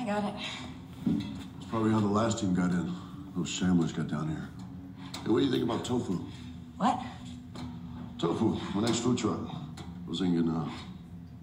[0.00, 0.34] I got it.
[1.58, 2.90] It's probably how the last team got in.
[3.36, 4.48] Those shamblers got down here.
[5.22, 6.18] Hey, what do you think about tofu?
[6.78, 6.98] What?
[8.18, 9.40] Tofu, my next food truck.
[9.46, 10.66] I was thinking, uh,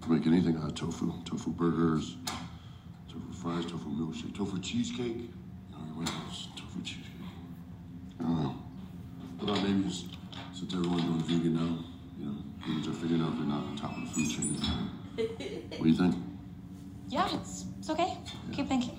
[0.08, 1.12] make anything out of tofu.
[1.24, 2.16] Tofu burgers,
[3.08, 5.06] tofu fries, tofu milkshake, tofu cheesecake.
[5.06, 5.28] You
[5.70, 6.48] know, what else?
[6.56, 7.04] Tofu cheesecake.
[8.18, 8.56] I don't know.
[9.40, 10.06] Uh, maybe just,
[10.52, 11.78] since everyone's going vegan now,
[12.18, 12.34] you know,
[12.64, 14.54] humans are figuring out they're not on top of the food chain.
[15.14, 16.16] What do you think?
[17.10, 18.17] Yeah, it's, it's okay.
[18.58, 18.98] Keep thinking.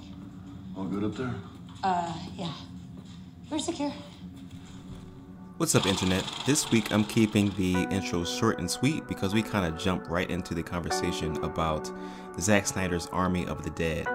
[0.77, 1.35] All good up there?
[1.83, 2.53] Uh, yeah.
[3.49, 3.91] We're secure.
[5.57, 6.23] What's up, Internet?
[6.45, 10.29] This week I'm keeping the intro short and sweet because we kind of jump right
[10.29, 11.91] into the conversation about
[12.39, 14.05] Zack Snyder's Army of the Dead.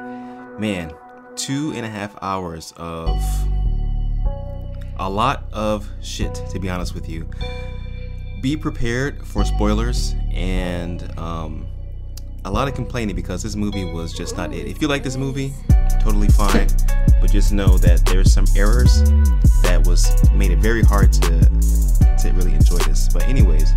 [0.58, 0.94] Man,
[1.36, 3.20] two and a half hours of
[4.98, 7.28] a lot of shit, to be honest with you.
[8.40, 11.66] Be prepared for spoilers and um,
[12.44, 14.66] a lot of complaining because this movie was just not it.
[14.66, 15.52] If you like this movie,
[16.00, 16.68] totally fine,
[17.20, 19.02] but just know that there's some errors
[19.62, 23.08] that was made it very hard to to really enjoy this.
[23.08, 23.72] But anyways,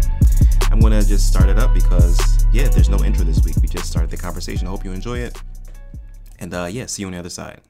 [0.71, 3.55] I'm gonna just start it up because yeah, there's no intro this week.
[3.61, 4.67] We just started the conversation.
[4.67, 5.41] I hope you enjoy it,
[6.39, 7.61] and uh, yeah, see you on the other side.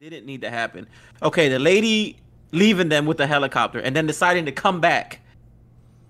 [0.00, 0.86] Didn't need to happen.
[1.22, 2.18] Okay, the lady
[2.52, 5.20] leaving them with the helicopter and then deciding to come back.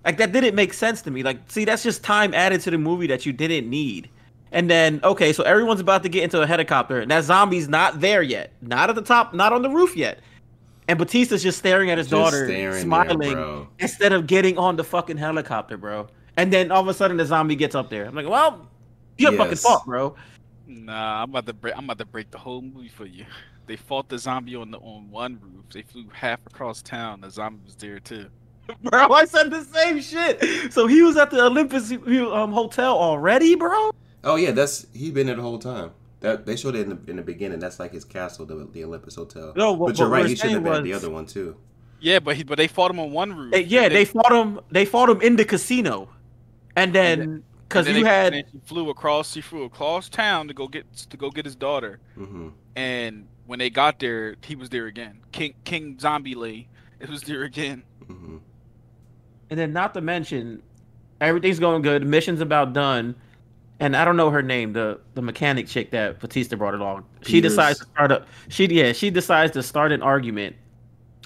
[0.05, 1.23] Like that didn't make sense to me.
[1.23, 4.09] Like, see, that's just time added to the movie that you didn't need.
[4.51, 8.01] And then, okay, so everyone's about to get into a helicopter, and that zombie's not
[8.01, 10.19] there yet, not at the top, not on the roof yet.
[10.87, 12.45] And Batista's just staring at his Just daughter,
[12.81, 16.07] smiling, there, instead of getting on the fucking helicopter, bro.
[16.35, 18.05] And then all of a sudden, the zombie gets up there.
[18.05, 18.69] I'm like, well,
[19.17, 19.61] you your fucking Yes.
[19.61, 20.15] fault, bro.
[20.65, 21.77] Nah, I'm about to break.
[21.77, 23.25] I'm about to break the whole movie for you.
[23.67, 25.65] They fought the zombie on the on one roof.
[25.71, 27.21] They flew half across town.
[27.21, 28.29] The zombie was there too.
[28.83, 30.71] Bro, I said the same shit.
[30.73, 33.91] So he was at the Olympus um, hotel already, bro.
[34.23, 35.91] Oh yeah, that's he been there the whole time.
[36.21, 37.59] That they showed it in the in the beginning.
[37.59, 39.53] That's like his castle, the, the Olympus Hotel.
[39.55, 40.29] No, what- but you're what right.
[40.29, 41.57] He should have saying been the other one too.
[41.99, 43.51] Yeah, but he but they fought him on one roof.
[43.51, 44.59] They- yeah, and they fought him.
[44.71, 46.09] They fought him in the casino,
[46.75, 49.33] and then because you they- had and he flew across.
[49.33, 51.99] He flew across town to go get to go get his daughter.
[52.15, 55.19] hmm And when they got there, he was there again.
[55.31, 56.67] King King Zombie Lee,
[56.99, 57.83] it was there again.
[58.07, 58.37] hmm
[59.51, 60.63] And then, not to mention,
[61.19, 62.07] everything's going good.
[62.07, 63.13] Mission's about done.
[63.81, 67.03] And I don't know her name, the the mechanic chick that Batista brought along.
[67.23, 70.55] She decides to start a she yeah she decides to start an argument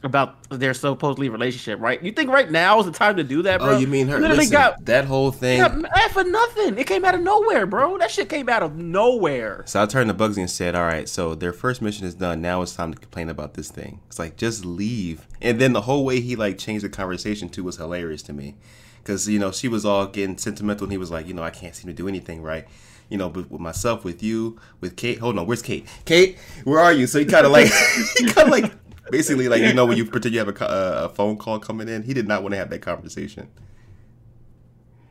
[0.06, 1.80] about their supposedly relationship.
[1.80, 2.02] Right?
[2.02, 3.76] You think right now is the time to do that, oh, bro?
[3.76, 4.20] Oh, you mean her?
[4.20, 5.60] Literally Listen, got that whole thing.
[5.60, 6.78] got for nothing.
[6.78, 7.98] It came out of nowhere, bro.
[7.98, 9.64] That shit came out of nowhere.
[9.68, 12.42] So I turned to Bugsy and said, "All right, so their first mission is done.
[12.42, 15.28] Now it's time to complain about this thing." It's like just leave.
[15.42, 18.56] And then the whole way he like changed the conversation too was hilarious to me,
[19.04, 21.50] because you know she was all getting sentimental, and he was like, "You know, I
[21.52, 22.66] can't seem to do anything right."
[23.10, 25.20] You know, with myself, with you, with Kate.
[25.20, 25.86] Hold on, where's Kate?
[26.06, 27.06] Kate, where are you?
[27.06, 27.72] So he kind of like,
[28.18, 28.74] he kind of like,
[29.12, 31.88] basically like you know when you pretend you have a, uh, a phone call coming
[31.88, 32.04] in.
[32.04, 33.50] He did not want to have that conversation.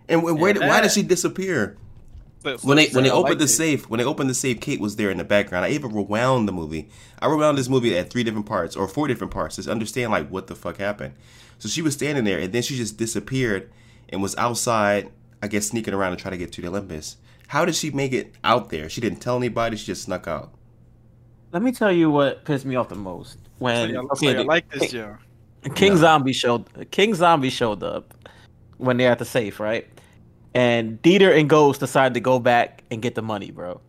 [0.09, 1.77] And wh- where, did why did she disappear?
[2.43, 3.49] So- when they when they opened liked the it.
[3.49, 5.65] safe, when they opened the safe, Kate was there in the background.
[5.65, 6.91] I even rewound the movie.
[7.19, 10.29] I rewound this movie at three different parts or four different parts to understand like
[10.29, 11.15] what the fuck happened.
[11.59, 13.71] So she was standing there, and then she just disappeared
[14.11, 15.11] and was outside.
[15.43, 17.17] I guess sneaking around to try to get to the Olympus.
[17.49, 18.89] How did she make it out there?
[18.89, 19.77] She didn't tell anybody.
[19.77, 20.53] She just snuck out.
[21.53, 24.33] Let me tell you what pissed me off the most So when y'all- okay, so
[24.33, 25.17] y'all like this, Joe.
[25.75, 25.99] King No.
[25.99, 28.15] Zombie showed King Zombie showed up
[28.79, 29.87] when they're at the safe, right?
[30.55, 33.81] And Dieter and Ghost decided to go back and get the money, bro.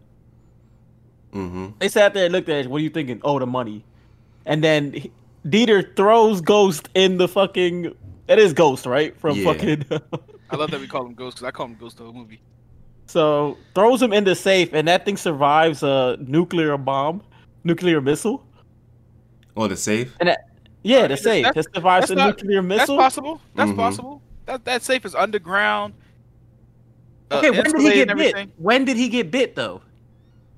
[1.33, 1.67] Mm-hmm.
[1.79, 2.69] They sat there and looked at it.
[2.69, 3.19] What are you thinking?
[3.23, 3.83] Oh, the money.
[4.45, 5.11] And then he-
[5.45, 7.93] Dieter throws Ghost in the fucking.
[8.27, 9.15] It is Ghost, right?
[9.19, 9.53] From Yeah.
[9.53, 9.85] fucking.
[10.49, 12.39] I love that we call him Ghost because I call him Ghost the whole movie.
[13.07, 17.21] so throws him in the safe, and that thing survives a nuclear bomb,
[17.63, 18.44] nuclear missile.
[19.57, 20.13] Oh, the safe.
[20.19, 20.49] And that,
[20.83, 21.43] yeah, the That's- safe.
[21.45, 23.41] that's- That survives that's a not- nuclear That's possible.
[23.55, 23.75] That's Mhm.
[23.75, 24.21] possible.
[24.45, 25.93] That that safe is underground.
[27.31, 28.49] uh, Okay, when did he get bit?
[28.57, 29.81] When did he get bit though?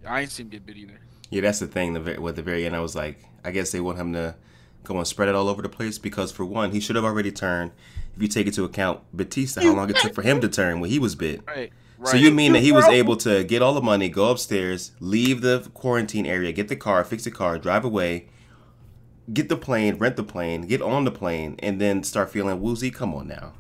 [0.05, 0.99] I ain't seen him get bit either.
[1.29, 1.93] Yeah, that's the thing.
[1.93, 4.35] The very, at the very end, I was like, I guess they want him to
[4.83, 7.31] go and spread it all over the place because, for one, he should have already
[7.31, 7.71] turned.
[8.15, 10.89] If you take into account Batista, how long it took for him to turn when
[10.89, 11.41] he was bit.
[11.47, 11.71] Right.
[11.99, 12.11] Right.
[12.11, 15.41] So you mean that he was able to get all the money, go upstairs, leave
[15.41, 18.27] the quarantine area, get the car, fix the car, drive away,
[19.31, 22.91] get the plane, rent the plane, get on the plane, and then start feeling woozy?
[22.91, 23.53] Come on now.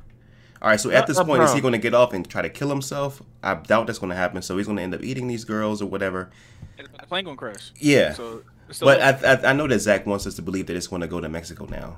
[0.61, 2.41] All right, so at this uh, point, is he going to get off and try
[2.41, 3.21] to kill himself?
[3.43, 4.41] I doubt that's going to happen.
[4.41, 6.31] So he's going to end up eating these girls or whatever.
[6.79, 7.71] And the plane gonna crash.
[7.77, 8.13] Yeah.
[8.13, 8.43] So.
[8.79, 9.01] But.
[9.01, 11.21] I, I, I know that Zack wants us to believe that it's going to go
[11.21, 11.97] to Mexico now.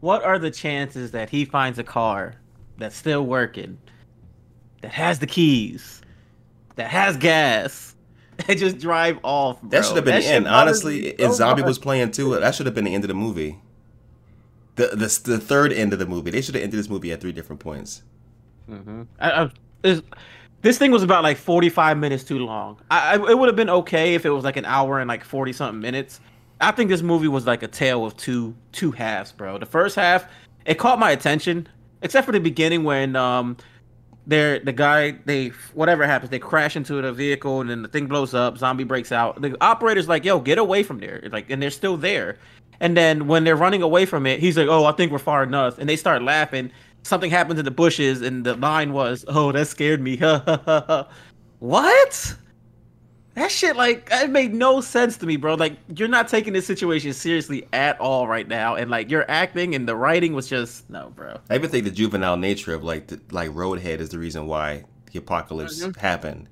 [0.00, 2.34] What are the chances that he finds a car
[2.78, 3.78] that's still working,
[4.82, 6.02] that has the keys,
[6.76, 7.94] that has gas,
[8.46, 9.60] and just drive off.
[9.60, 9.70] Bro.
[9.70, 10.46] That should have been the end.
[10.46, 11.68] Honestly, me if so Zombie much.
[11.68, 13.58] was playing too, that should have been the end of the movie.
[14.76, 16.30] The the the third end of the movie.
[16.30, 18.02] They should have ended this movie at three different points.
[19.18, 19.50] I, I,
[19.82, 20.02] this,
[20.60, 22.78] this thing was about like 45 minutes too long.
[22.90, 25.24] I, I it would have been okay if it was like an hour and like
[25.24, 26.20] 40 something minutes.
[26.60, 29.58] I think this movie was like a tale of two two halves, bro.
[29.58, 30.26] The first half,
[30.64, 31.68] it caught my attention,
[32.02, 33.56] except for the beginning when um
[34.28, 38.06] they're the guy they whatever happens they crash into the vehicle and then the thing
[38.06, 39.40] blows up zombie breaks out.
[39.40, 42.38] The operator's like yo get away from there like and they're still there.
[42.80, 45.42] And then when they're running away from it he's like oh i think we're far
[45.42, 46.70] enough and they start laughing.
[47.02, 50.20] Something happens in the bushes and the line was oh that scared me.
[51.60, 52.36] What
[53.38, 56.66] that shit like it made no sense to me bro like you're not taking this
[56.66, 60.88] situation seriously at all right now and like your acting and the writing was just
[60.90, 64.18] no bro I even think the juvenile nature of like the, like Roadhead is the
[64.18, 65.98] reason why the apocalypse mm-hmm.
[65.98, 66.48] happened.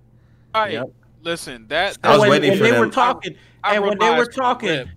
[0.55, 0.93] All right, Yep.
[1.23, 3.85] listen, that, I was when, waiting when for they them- were talking, I- I and
[3.85, 4.89] when they were eyes for a talking, clip.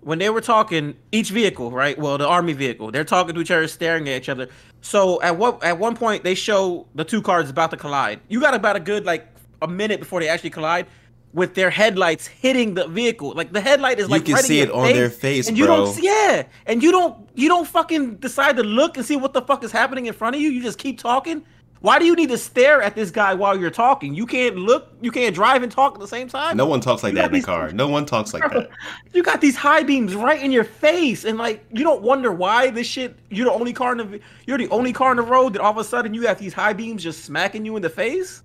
[0.00, 1.96] when they were talking, each vehicle, right?
[1.98, 4.48] Well, the army vehicle, they're talking to each other, staring at each other.
[4.80, 8.20] So at what at one point they show the two cars about to collide.
[8.28, 9.26] You got about a good like
[9.62, 10.86] a minute before they actually collide,
[11.32, 13.32] with their headlights hitting the vehicle.
[13.32, 15.56] Like the headlight is You like can right in see it on their face, and
[15.58, 15.86] you bro.
[15.86, 19.42] don't yeah, and you don't you don't fucking decide to look and see what the
[19.42, 20.50] fuck is happening in front of you.
[20.50, 21.44] You just keep talking.
[21.80, 24.12] Why do you need to stare at this guy while you're talking?
[24.12, 26.56] You can't look, you can't drive and talk at the same time.
[26.56, 27.70] No one talks like You that got in the car.
[27.70, 28.70] No one talks like that.
[29.12, 32.70] You got these high beams right in your face, and like you don't wonder why
[32.70, 33.16] this shit.
[33.30, 35.70] You're the only car in the you're the only car in the road that all
[35.70, 38.42] of a sudden you have these high beams just smacking you in the face,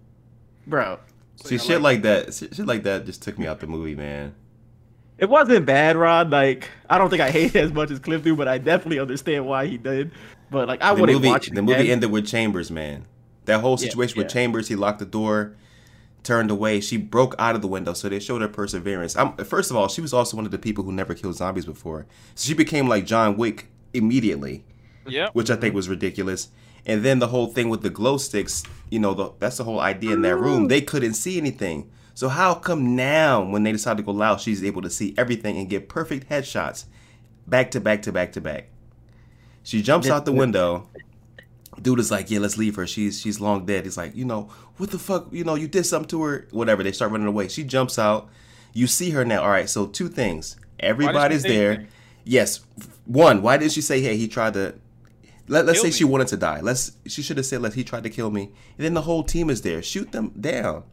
[0.67, 0.99] bro.
[1.35, 4.35] See, shit like that, shit like that just took me out the movie, man.
[5.17, 6.29] It wasn't bad, Rod.
[6.31, 8.99] Like I don't think I hate it as much as Cliff do, but I definitely
[8.99, 10.11] understand why he did.
[10.51, 13.05] But like I The wouldn't movie, watch it the movie ended with Chambers, man.
[13.45, 14.33] That whole Yeah, situation with yeah.
[14.33, 15.55] Chambers, he locked the door,
[16.23, 16.79] turned away.
[16.79, 19.15] She broke out of the window, so they showed her perseverance.
[19.17, 21.65] I'm, first of all, she was also one of the people who never killed zombies
[21.65, 24.63] before, so she became like John Wick immediately.
[25.05, 25.31] Yep.
[25.35, 25.75] which I think mm-hmm.
[25.75, 26.47] was ridiculous.
[26.85, 29.79] And then the whole thing with the glow sticks, you know, the, that's the whole
[29.79, 30.67] idea in that room.
[30.67, 31.89] They couldn't see anything.
[32.13, 35.57] So how come now, when they decide to go loud, she's able to see everything
[35.57, 36.85] and get perfect headshots,
[37.47, 38.69] back to back to back to back?
[39.63, 40.89] She jumps out the window.
[41.81, 42.85] Dude is like, yeah, let's leave her.
[42.85, 43.85] She's she's long dead.
[43.85, 45.27] He's like, you know, what the fuck?
[45.31, 46.47] You know, you did something to her.
[46.51, 46.83] Whatever.
[46.83, 47.47] They start running away.
[47.47, 48.29] She jumps out.
[48.73, 49.41] You see her now.
[49.41, 49.69] All right.
[49.69, 50.55] So two things.
[50.79, 51.87] Everybody's there.
[52.25, 52.59] Yes.
[53.05, 53.41] One.
[53.41, 54.75] Why did she say, hey, he tried to
[55.47, 55.91] let, let's say me.
[55.91, 56.61] she wanted to die.
[56.61, 58.43] Let's she should have said let he tried to kill me.
[58.77, 59.81] And then the whole team is there.
[59.81, 60.83] Shoot them down.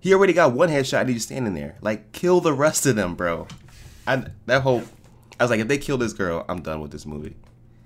[0.00, 1.76] He already got one headshot and he's standing there.
[1.80, 3.48] Like kill the rest of them, bro.
[4.06, 4.84] I that whole
[5.40, 7.36] I was like, if they kill this girl, I'm done with this movie.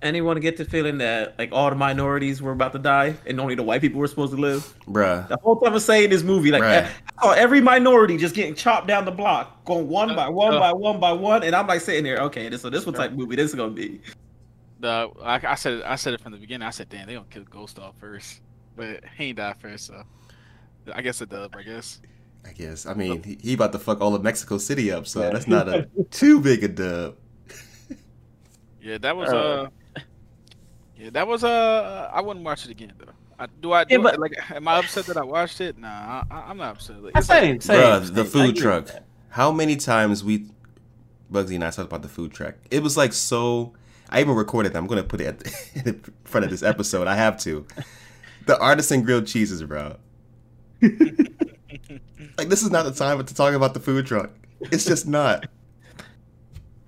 [0.01, 3.55] Anyone get the feeling that like all the minorities were about to die and only
[3.55, 4.75] the white people were supposed to live?
[4.87, 5.29] Bruh.
[5.29, 6.89] The whole time I saying this movie, like Right.
[7.23, 10.59] I every minority just getting chopped down the block, going one by one uh.
[10.59, 13.13] by one by one, and I'm like sitting there, okay, this so this what type
[13.13, 14.01] of movie this is gonna be.
[14.83, 16.67] The I, I said it, I said it from the beginning.
[16.67, 18.41] I said, damn, they gonna kill Ghost off first,
[18.77, 20.03] but he ain't died first, so
[20.93, 21.55] I guess a dub.
[21.57, 22.01] I guess.
[22.45, 22.87] I guess.
[22.87, 25.69] I mean, he, he about to fuck all of Mexico City up, so that's not
[25.69, 27.17] a too big a dub.
[28.83, 29.69] Yeah, that was Uh.
[29.97, 30.01] uh.
[30.97, 32.11] Yeah, that was uh.
[32.13, 33.13] I wouldn't watch it again though.
[33.39, 33.85] I, do I?
[33.85, 35.79] Do Yeah, I- like, am I upset that I watched it?
[35.79, 37.01] Nah, I, I'm not upset.
[37.01, 37.77] Like, I it's like- same, same.
[37.81, 38.15] Bruh, same.
[38.15, 38.87] the food truck.
[38.87, 39.05] that.
[39.29, 40.47] How many times we,
[41.33, 42.57] Bugsy and I talked about the food truck?
[42.73, 43.73] It was like so.
[44.13, 44.79] I even recorded that.
[44.79, 45.53] I'm gonna put it at the,
[45.87, 47.07] in front of this episode.
[47.07, 47.67] I have to.
[48.47, 49.97] The artisan grilled cheeses, bro.
[50.83, 54.31] like this is not the time to talk about the food truck.
[54.61, 55.47] It's just not.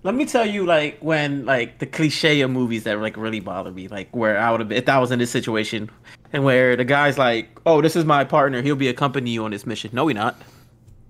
[0.02, 3.70] Let me tell you, like when like the cliche of movies that like really bother
[3.70, 5.90] me, like where I would have been if I was in this situation,
[6.34, 8.60] and where the guy's like, "Oh, this is my partner.
[8.60, 10.36] He'll be accompanying you on this mission." No, he not.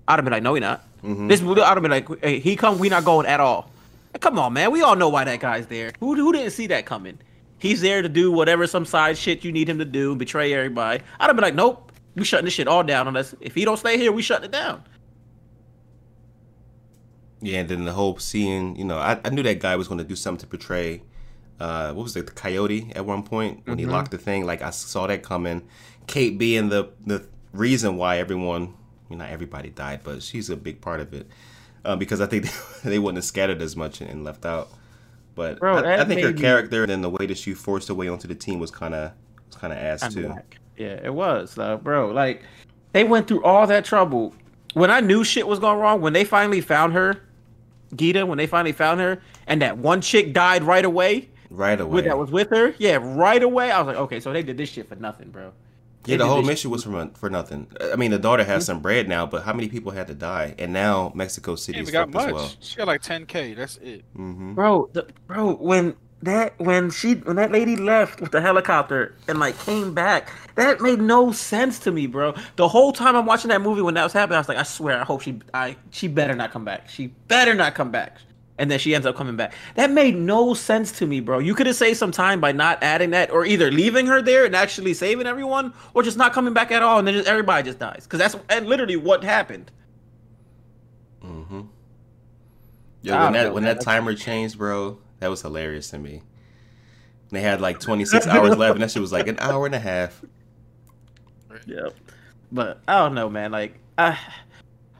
[0.07, 1.27] I'd have been like, "No, he not." Mm-hmm.
[1.27, 2.79] This movie, I'd have been like, "Hey, he come.
[2.79, 3.69] We not going at all."
[4.19, 4.71] Come on, man.
[4.71, 5.91] We all know why that guy's there.
[5.99, 7.19] Who who didn't see that coming?
[7.57, 10.53] He's there to do whatever some side shit you need him to do, and betray
[10.53, 11.03] everybody.
[11.19, 13.07] I'd have been like, "Nope, we shutting this shit all down.
[13.07, 14.83] Unless if he don't stay here, we shutting it down."
[17.41, 19.99] Yeah, and then the whole seeing, you know, I, I knew that guy was going
[19.99, 21.03] to do something to portray,
[21.59, 24.45] uh, what was it, the coyote at one point when he locked the thing.
[24.45, 25.67] Like I saw that coming.
[26.07, 28.73] Kate being the the reason why everyone,
[29.05, 31.27] I mean, not everybody died, but she's a big part of it
[31.85, 32.51] uh, because I think they,
[32.91, 34.69] they wouldn't have scattered as much and left out.
[35.35, 37.93] But Bro, I, I think her character and then the way that she forced her
[37.93, 39.11] way onto the team was kind of
[39.47, 40.27] was kind of ass I'm too.
[40.27, 40.57] black.
[40.77, 42.11] Yeah, it was, uh, bro.
[42.11, 42.43] Like
[42.93, 44.33] they went through all that trouble.
[44.73, 47.21] When I knew shit was going wrong, when they finally found her,
[47.95, 52.01] Geeta, when they finally found her, and that one chick died right away, Right away.
[52.01, 53.71] that was with her, yeah, right away.
[53.71, 55.51] I was like, okay, so they did this shit for nothing, bro.
[56.05, 57.67] Yeah, They the whole mission was for for nothing.
[57.91, 60.55] I mean, the daughter has some bread now, but how many people had to die?
[60.59, 62.33] And now Mexico City Ain't is got fucked as much.
[62.33, 62.57] well.
[62.59, 63.55] She got like 10k.
[63.55, 64.03] That's it.
[64.15, 69.15] hmm bro the, bro when that when she when that lady left with the helicopter
[69.27, 73.25] and like came back that made no sense to me bro the whole time i'm
[73.25, 75.39] watching that movie when that was happening i was like i swear i hope she
[75.53, 78.17] i she better not come back she better not come back
[78.57, 81.53] and then she ends up coming back that made no sense to me bro you
[81.55, 84.55] could have saved some time by not adding that or either leaving her there and
[84.55, 87.79] actually saving everyone or just not coming back at all and then just, everybody just
[87.79, 89.71] dies because that's and literally what happened
[91.21, 91.61] hmm
[93.01, 93.75] Yeah, when that know, when man.
[93.77, 96.23] that timer changed, bro, that was hilarious to me.
[97.31, 99.79] They had like 26 hours left, and that shit was like an hour and a
[99.79, 100.23] half.
[101.65, 101.89] Yeah,
[102.51, 103.51] But I don't know, man.
[103.51, 104.17] Like, I,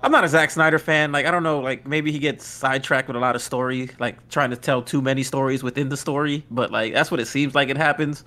[0.06, 1.12] I'm not a Zack Snyder fan.
[1.12, 1.60] Like, I don't know.
[1.60, 5.02] Like, maybe he gets sidetracked with a lot of story, like trying to tell too
[5.02, 6.46] many stories within the story.
[6.52, 8.24] But like, that's what it seems like it happens.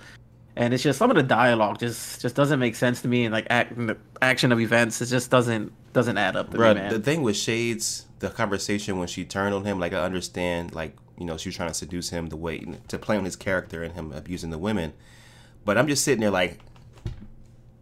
[0.57, 3.31] And it's just some of the dialogue just just doesn't make sense to me, and
[3.31, 6.89] like act, the action of events, it just doesn't doesn't add up to Bro, me,
[6.89, 10.97] the thing with Shades, the conversation when she turned on him, like I understand, like
[11.17, 13.83] you know, she was trying to seduce him the way to play on his character
[13.83, 14.91] and him abusing the women.
[15.63, 16.59] But I'm just sitting there like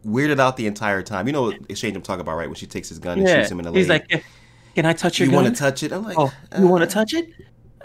[0.05, 1.27] weirded out the entire time.
[1.27, 2.47] You know, what exchange I'm talking about, right?
[2.47, 3.39] When she takes his gun and yeah.
[3.39, 3.77] shoots him in the leg.
[3.77, 4.23] He's like,
[4.75, 6.87] "Can I touch your "You want to touch it?" I'm like, oh, you want uh,
[6.87, 7.29] to touch it?"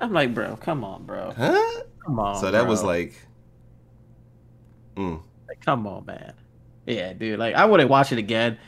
[0.00, 1.83] I'm like, "Bro, come on, bro, Huh?
[2.04, 3.14] come on." so that was bro." like,
[4.97, 5.23] mm.
[5.49, 6.35] Like, come on, man.
[6.87, 7.38] Yeah, dude.
[7.38, 8.59] Like, I wouldn't watch it again.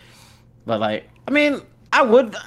[0.67, 1.61] But like, I mean,
[1.93, 2.37] I would.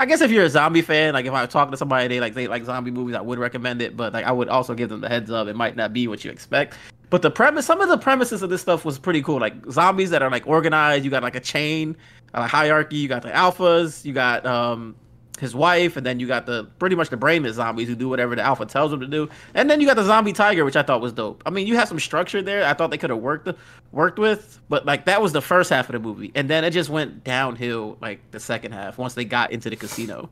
[0.00, 2.32] I guess if you're a zombie fan, like if I talking to somebody they like
[2.32, 3.98] they like zombie movies, I would recommend it.
[3.98, 5.46] But like, I would also give them the heads up.
[5.46, 6.74] It might not be what you expect.
[7.10, 9.38] But the premise, some of the premises of this stuff was pretty cool.
[9.38, 11.04] Like zombies that are like organized.
[11.04, 11.98] You got like a chain,
[12.32, 12.96] a hierarchy.
[12.96, 14.02] You got the alphas.
[14.02, 14.96] You got um
[15.40, 18.36] his wife, and then you got the pretty much the brainless zombies who do whatever
[18.36, 20.82] the alpha tells them to do, and then you got the zombie tiger, which I
[20.82, 21.42] thought was dope.
[21.46, 22.64] I mean, you have some structure there.
[22.64, 23.48] I thought they could have worked
[23.92, 26.70] worked with, but like that was the first half of the movie, and then it
[26.70, 30.30] just went downhill like the second half once they got into the casino.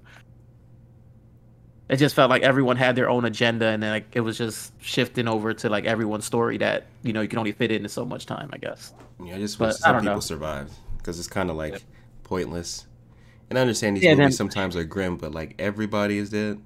[1.88, 4.72] It just felt like everyone had their own agenda, and then like it was just
[4.82, 7.88] shifting over to like everyone's story that you know you can only fit in in
[7.88, 8.92] so much time, I guess.
[9.24, 10.20] yeah, I just But wish I some people know.
[10.20, 11.82] survived because it's kind of like
[12.24, 12.84] pointless.
[13.50, 16.62] And I understand these Yeah, movies sometimes are grim, but like everybody is dead.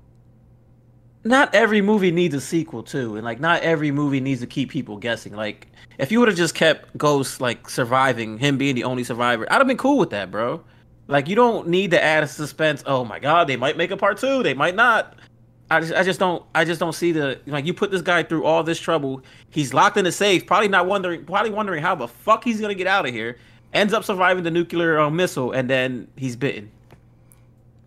[1.24, 4.70] not every movie needs a sequel too and like not every movie needs to keep
[4.70, 8.82] people guessing like if you would have just kept ghost like surviving him being the
[8.82, 10.64] only survivor i'd have been cool with that bro
[11.06, 13.96] like you don't need to add a suspense oh my god they might make a
[13.96, 15.16] part two they might not
[15.70, 18.22] I just, I just don't I just don't see the like you put this guy
[18.24, 19.22] through all this trouble.
[19.48, 22.74] He's locked in a safe, probably not wondering probably wondering how the fuck he's gonna
[22.74, 23.38] get out of here.
[23.72, 26.70] Ends up surviving the nuclear uh, missile, and then he's bitten.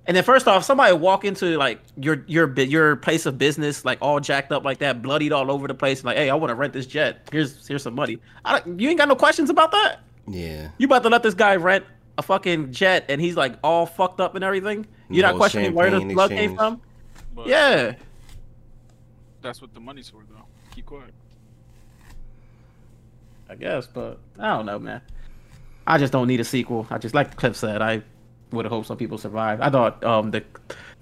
[0.07, 3.97] And then first off, somebody walk into like your your your place of business, like
[4.01, 6.55] all jacked up like that, bloodied all over the place, like, hey, I want to
[6.55, 7.27] rent this jet.
[7.31, 8.19] Here's here's some money.
[8.43, 10.01] I don't, you ain't got no questions about that.
[10.27, 10.69] Yeah.
[10.77, 11.85] You about to let this guy rent
[12.17, 14.85] a fucking jet, and he's like all fucked up and everything.
[15.09, 16.81] You're No not questioning where the champagne blood came from.
[17.35, 17.95] But Yeah.
[19.41, 20.45] That's what the money's for, though.
[20.73, 21.13] Keep quiet.
[23.47, 25.01] I guess, but I don't know, man.
[25.87, 26.87] I just don't need a sequel.
[26.89, 27.81] I just like Cliff said.
[27.81, 28.01] I
[28.51, 29.61] would have hoped some people survive.
[29.61, 30.43] I thought um the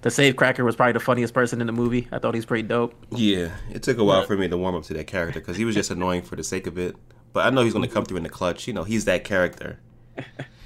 [0.02, 2.08] the save cracker was probably the funniest person in the movie.
[2.12, 2.94] I thought he's pretty dope.
[3.12, 5.64] Yeah, it took a while for me to warm up to that character because he
[5.64, 6.96] was just annoying for the sake of it.
[7.32, 8.68] But I know he's going to come through in the clutch.
[8.68, 9.80] You know, he's that character.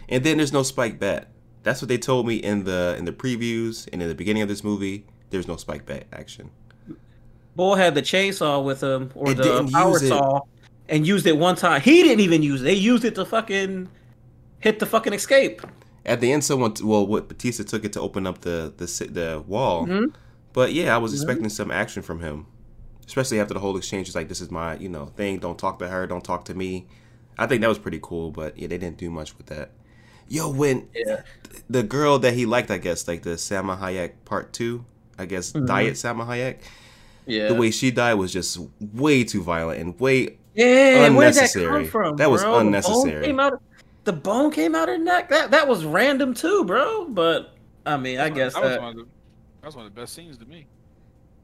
[0.09, 1.27] And then there's no Spike Bat.
[1.63, 4.47] That's what they told me in the in the previews and in the beginning of
[4.47, 5.05] this movie.
[5.29, 6.49] There's no Spike Bat action.
[7.55, 10.41] Bull had the chainsaw with him or It the power saw
[10.87, 11.81] and used it one time.
[11.81, 12.65] He didn't even use it.
[12.65, 13.89] They used it to fucking
[14.59, 15.61] hit the fucking escape.
[16.05, 19.43] At the end, someone well, what Batista took it to open up the the the
[19.45, 19.85] wall.
[19.87, 20.13] Mhm.
[20.53, 22.45] But yeah, I was expecting some action from him,
[23.05, 24.07] especially after the whole exchange.
[24.07, 25.39] It's like this is my you know thing.
[25.39, 26.07] Don't talk to her.
[26.07, 26.87] Don't talk to me.
[27.37, 28.31] I think that was pretty cool.
[28.31, 29.71] But yeah, they didn't do much with that.
[30.29, 31.21] Yo, when Yeah.
[31.69, 34.83] the girl that he liked, I guess, like the Salma Hayek part two,
[35.17, 36.57] I guess, Diet Salma Hayek.
[37.25, 37.49] Yeah.
[37.49, 38.57] The way she died was just
[38.93, 40.37] way too violent and way.
[40.55, 41.65] yeah, where did that unnecessary.
[41.67, 42.15] come from?
[42.17, 42.59] That was bro?
[42.59, 43.25] Unnecessary.
[43.25, 43.61] came out-
[44.07, 45.27] The bone came out her neck.
[45.27, 47.09] That that was random too, bro.
[47.09, 47.53] But
[47.85, 49.03] I mean, I guess that was that, one of the
[49.59, 50.65] that was one of the best scenes to me.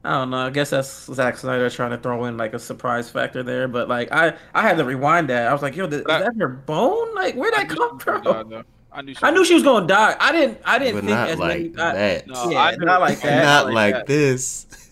[0.02, 0.38] I don't know.
[0.46, 3.68] I guess that's Zack Snyder trying to throw in like a surprise factor there.
[3.68, 5.46] But like, I I had to rewind that.
[5.46, 7.14] I was like, yo, th- is That- that her bone?
[7.14, 8.22] Like, where'd that come from?
[8.22, 8.62] die.
[8.90, 9.12] I knew.
[9.12, 10.16] She I knew she was gonna die.
[10.18, 10.58] I didn't.
[10.64, 11.78] I didn't But think not as like many.
[11.78, 12.26] I- that.
[12.28, 13.44] No, yeah, I not like that.
[13.44, 14.06] not like that.
[14.06, 14.90] this.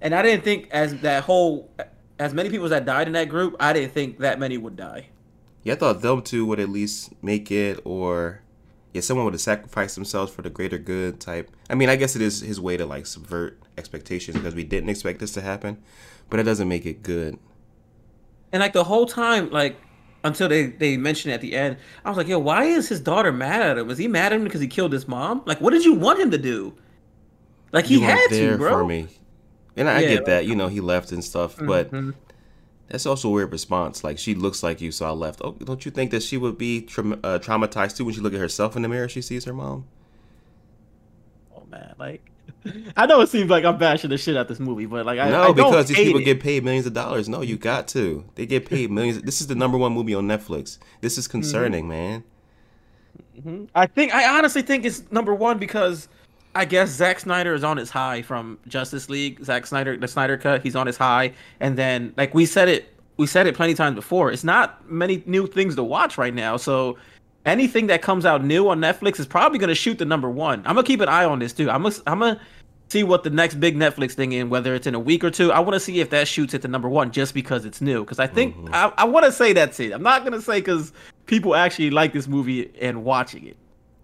[0.00, 1.68] And I didn't think as that whole,
[2.20, 5.06] as many people that died in that group, I didn't think that many would die.
[5.64, 8.42] Yeah, I thought them two would at least make it, or
[8.92, 11.50] yeah, someone would have sacrificed themselves for the greater good type.
[11.68, 14.88] I mean, I guess it is his way to like subvert expectations because we didn't
[14.90, 15.82] expect this to happen,
[16.30, 17.38] but it doesn't make it good.
[18.52, 19.80] And like the whole time, like
[20.24, 21.76] until they they mentioned it at the end.
[22.04, 23.90] I was like, yo, why is his daughter mad at him?
[23.90, 25.42] Is he mad at him because he killed his mom?
[25.46, 26.74] Like, what did you want him to do?
[27.72, 28.70] Like he you had to, bro.
[28.70, 29.08] for me.
[29.76, 32.14] And I Yeah, get that, you know, he left and stuff, but Mhm.
[32.88, 34.02] That's also a weird response.
[34.04, 35.40] Like she looks like you, so I left.
[35.44, 38.34] Oh, don't you think that she would be tra- uh, traumatized too when she look
[38.34, 39.08] at herself in the mirror?
[39.08, 39.86] She sees her mom.
[41.54, 42.22] Oh man, like
[42.96, 45.28] I know it seems like I'm bashing the shit out this movie, but like I
[45.30, 46.24] no, I because these people it.
[46.24, 47.28] get paid millions of dollars.
[47.28, 48.24] No, you got to.
[48.36, 49.20] They get paid millions.
[49.22, 50.78] This is the number one movie on Netflix.
[51.00, 51.18] This Mm-hmm.
[51.20, 52.24] is concerning, man.
[53.74, 56.08] I think I honestly think it's number one because
[56.58, 59.44] I guess Zack Snyder is on his high from Justice League.
[59.44, 62.92] Zack Snyder, the Snyder cut, he's on his high, and then like we said it,
[63.16, 64.32] we said it plenty times before.
[64.32, 66.98] It's not many new things to watch right now, so
[67.46, 70.58] anything that comes out new on Netflix is probably gonna shoot the number one.
[70.66, 71.70] I'm gonna keep an eye on this too.
[71.70, 72.40] I'm gonna I'm gonna
[72.88, 75.52] see what the next big Netflix thing in, whether it's in a week or two.
[75.52, 78.00] I want to see if that shoots at the number one just because it's new.
[78.00, 78.74] Because I think mm-hmm.
[78.74, 79.92] I, I want to say that's it.
[79.92, 80.92] I'm not gonna say because
[81.26, 83.56] people actually like this movie and watching it.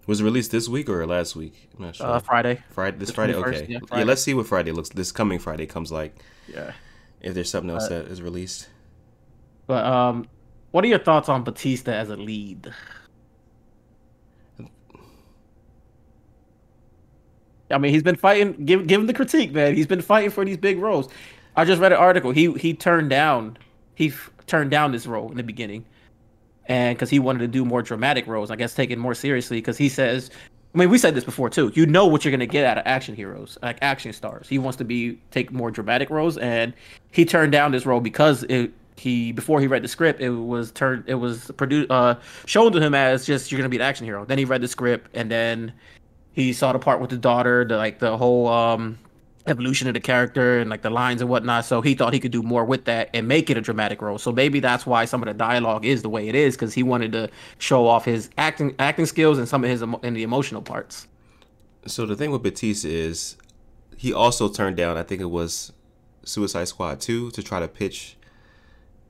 [0.07, 1.69] Was it released this week or last week?
[1.77, 2.05] I'm not sure.
[2.07, 2.61] Uh, Friday.
[2.69, 2.97] Friday.
[2.97, 3.33] This Friday.
[3.33, 3.65] 21st, Okay.
[3.73, 4.89] yeah, Yeah, Let's see what Friday looks.
[4.89, 6.15] This coming Friday comes like.
[6.47, 6.73] Yeah.
[7.21, 8.69] If there's something else Uh, that is released.
[9.65, 10.27] But um,
[10.71, 12.71] what are your thoughts on Batista as a lead?
[17.71, 18.65] I mean, he's been fighting.
[18.65, 19.75] Give give him the critique, man.
[19.75, 21.09] He's been fighting for these big roles.
[21.55, 22.31] I just read an article.
[22.31, 23.57] He he turned down
[23.95, 25.85] he f- turned down this role in the beginning,
[26.67, 29.57] and because he wanted to do more dramatic roles, I guess taken more seriously.
[29.57, 30.31] Because he says,
[30.73, 31.71] I mean, we said this before too.
[31.73, 34.49] You know what you're gonna get out of action heroes, like action stars.
[34.49, 36.73] He wants to be take more dramatic roles, and
[37.11, 40.71] he turned down this role because it he before he read the script it was
[40.71, 44.05] turned it was produced uh shown to him as just you're gonna be an action
[44.05, 45.73] hero then he read the script and then
[46.31, 48.97] he saw the part with the daughter the like the whole um
[49.47, 52.31] evolution of the character and like the lines and whatnot so he thought he could
[52.31, 55.21] do more with that and make it a dramatic role so maybe that's why some
[55.21, 58.29] of the dialogue is the way it is because he wanted to show off his
[58.37, 61.07] acting acting skills and some of his and the emotional parts
[61.87, 63.37] So the thing with Batista is,
[63.97, 64.97] he also turned down.
[64.97, 65.71] I think it was
[66.23, 68.17] Suicide Squad two to try to pitch,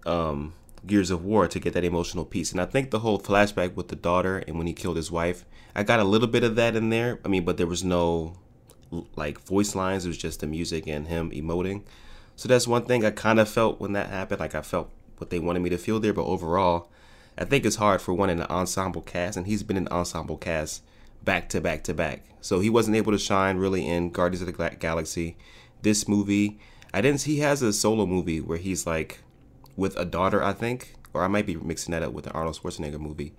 [0.06, 0.54] um,
[0.86, 2.52] Gears of War to get that emotional piece.
[2.52, 5.46] And I think the whole flashback with the daughter and when he killed his wife,
[5.74, 7.20] I got a little bit of that in there.
[7.24, 8.38] I mean, but there was no
[9.16, 10.06] like voice lines.
[10.06, 11.84] It was just the music and him emoting.
[12.36, 14.40] So that's one thing I kind of felt when that happened.
[14.40, 16.14] Like I felt what they wanted me to feel there.
[16.14, 16.90] But overall,
[17.38, 20.38] I think it's hard for one in an ensemble cast, and he's been in ensemble
[20.38, 20.84] cast
[21.24, 22.24] back to back to back.
[22.42, 25.38] So he wasn't able to shine really in Guardians of the Galaxy.
[25.82, 26.60] This movie,
[26.94, 27.22] I didn't.
[27.22, 29.20] See he has a solo movie where he's like
[29.76, 32.60] with a daughter, I think, or I might be mixing that up with the Arnold
[32.62, 33.34] Schwarzenegger movie.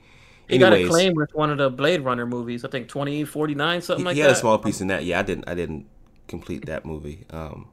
[0.48, 4.04] He got a claim with one of the blade runner movies i think 2049 something
[4.04, 5.04] he, like he that had a small piece in that.
[5.04, 5.48] Yeah, I didn't.
[5.48, 5.86] I didn't
[6.28, 7.24] complete that movie.
[7.30, 7.68] Um,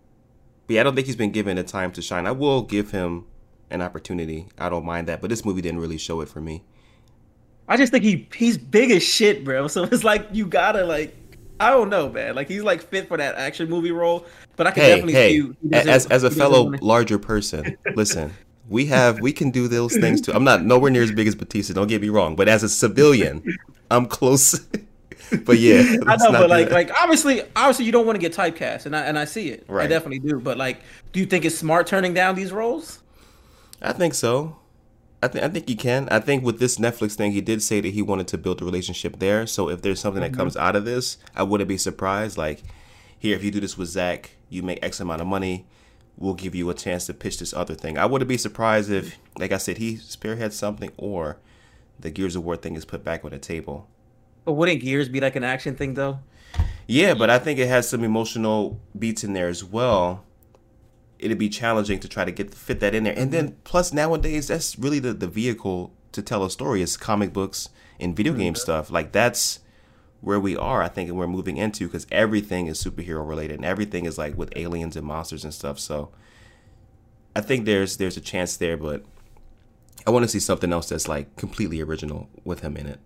[0.67, 2.25] but yeah, I don't think he's been given the time to shine.
[2.27, 3.25] I will give him
[3.69, 4.47] an opportunity.
[4.57, 5.21] I don't mind that.
[5.21, 6.63] But this movie didn't really show it for me.
[7.67, 9.67] I just think he he's big as shit, bro.
[9.73, 11.15] So it's like you gotta like
[11.59, 12.35] I don't know, man.
[12.35, 15.39] Like he's like fit for that action movie role, but I can Hey, definitely hey,
[15.39, 18.33] see he as as a fellow larger person, listen.
[18.69, 20.31] We have we can do those things too.
[20.33, 21.73] I'm not nowhere near as big as Batista.
[21.73, 23.43] Don't get me wrong, but as a civilian,
[23.91, 24.59] I'm close.
[25.45, 26.73] but yeah, I know, not but like that.
[26.73, 29.65] like obviously obviously you don't want to get typecast, and I and I see it.
[29.69, 30.39] I definitely do.
[30.39, 32.99] But like, do you think it's smart turning down these roles?
[33.81, 34.57] I think so.
[35.21, 36.07] I think I think he can.
[36.09, 38.65] I think with this Netflix thing, he did say that he wanted to build a
[38.65, 39.45] relationship there.
[39.47, 40.31] So if there's something Mm-hmm.
[40.33, 42.37] that comes out of this, I wouldn't be surprised.
[42.37, 42.63] Like,
[43.19, 45.65] here, if you do this with Zack, you make X amount of money.
[46.17, 47.97] We'll give you a chance to pitch this other thing.
[47.97, 51.37] I wouldn't be surprised if, like I said, he spearheads something or
[51.99, 53.87] the Gears of War thing is put back on the table.
[54.45, 56.19] But wouldn't Gears be like an action thing though?
[56.87, 60.23] Yeah, but I think it has some emotional beats in there as well.
[61.17, 63.17] It'd be challenging to try to get fit that in there.
[63.17, 67.31] And then plus nowadays that's really the, the vehicle to tell a story is comic
[67.31, 68.59] books and video game mm-hmm.
[68.59, 68.91] stuff.
[68.91, 69.59] Like that's
[70.23, 73.65] where we are, I think, and we're moving into because everything is superhero related and
[73.65, 75.79] everything is like with aliens and monsters and stuff.
[75.79, 76.11] So
[77.35, 79.03] I think there's there's a chance there, but
[80.07, 82.99] I want to see something else that's like completely original with him in it.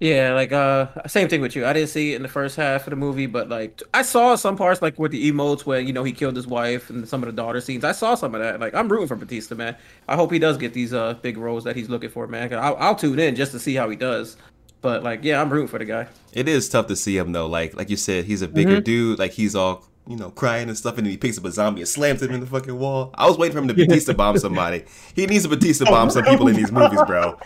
[0.00, 1.64] Yeah, like uh, same thing with you.
[1.64, 4.34] I didn't see it in the first half of the movie, but like I saw
[4.34, 7.22] some parts, like with the emotes where you know he killed his wife and some
[7.22, 7.84] of the daughter scenes.
[7.84, 8.58] I saw some of that.
[8.58, 9.76] Like I'm rooting for Batista, man.
[10.08, 12.52] I hope he does get these uh big roles that he's looking for, man.
[12.52, 14.36] I'll, I'll tune in just to see how he does.
[14.82, 16.08] But like, yeah, I'm rooting for the guy.
[16.32, 17.46] It is tough to see him though.
[17.46, 18.82] Like like you said, he's a bigger mm-hmm.
[18.82, 19.18] dude.
[19.18, 21.80] Like he's all you know crying and stuff, and then he picks up a zombie
[21.80, 23.10] and slams him in the fucking wall.
[23.14, 24.84] I was waiting for him to Batista bomb somebody.
[25.14, 27.38] He needs to Batista bomb some people in these movies, bro.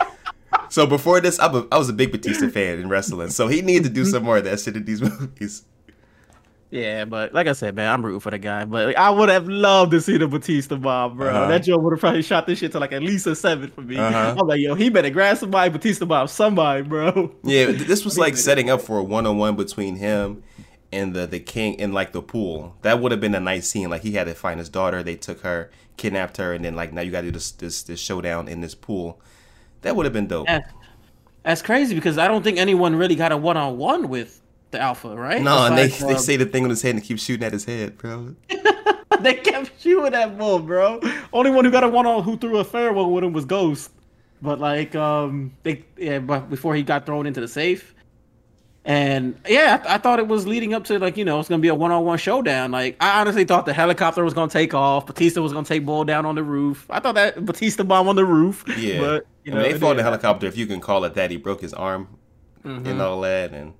[0.69, 3.29] So before this, I'm a, I was a big Batista fan in wrestling.
[3.29, 5.63] So he needed to do some more of that shit in these movies.
[6.69, 8.65] Yeah, but like I said, man, I'm rooting for the guy.
[8.65, 11.29] But like, I would have loved to see the Batista bomb, bro.
[11.29, 11.47] Uh-huh.
[11.47, 13.81] That joke would have probably shot this shit to like at least a seven for
[13.81, 13.97] me.
[13.97, 14.35] Uh-huh.
[14.37, 17.33] I'm like, yo, he better grab somebody, Batista bomb somebody, bro.
[17.43, 20.43] Yeah, this was like setting up for a one on one between him
[20.91, 22.75] and the the king in like the pool.
[22.81, 23.89] That would have been a nice scene.
[23.89, 25.03] Like he had to find his daughter.
[25.03, 27.83] They took her, kidnapped her, and then like now you got to do this this
[27.83, 29.21] this showdown in this pool.
[29.81, 30.47] That would have been dope.
[30.47, 30.59] Yeah.
[31.43, 34.79] That's crazy because I don't think anyone really got a one on one with the
[34.79, 35.41] Alpha, right?
[35.41, 37.53] No, and they they um, say the thing on his head and keep shooting at
[37.53, 38.35] his head, bro.
[39.21, 41.01] they kept shooting that bull, bro.
[41.33, 43.45] Only one who got a one on who threw a fair one with him was
[43.45, 43.91] Ghost.
[44.41, 47.95] But like, um, they yeah, but before he got thrown into the safe,
[48.85, 51.61] and yeah, I, I thought it was leading up to like you know it's gonna
[51.61, 52.71] be a one on one showdown.
[52.71, 56.03] Like I honestly thought the helicopter was gonna take off, Batista was gonna take Bull
[56.05, 56.85] down on the roof.
[56.89, 58.63] I thought that Batista bomb on the roof.
[58.77, 61.03] Yeah, but you I mean, they it fought in the helicopter, if you can call
[61.05, 61.31] it that.
[61.31, 62.07] He broke his arm
[62.63, 62.87] happen.
[62.87, 63.73] and all that, and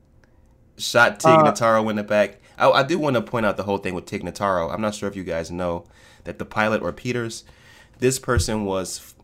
[0.77, 2.39] shot Tig Uh, Notaro in the back.
[2.57, 4.73] I, I do want to point out the whole thing with Tig Notaro.
[4.73, 5.85] I'm not sure if you guys know
[6.23, 7.43] that the pilot or Peters,
[7.99, 9.15] this person was,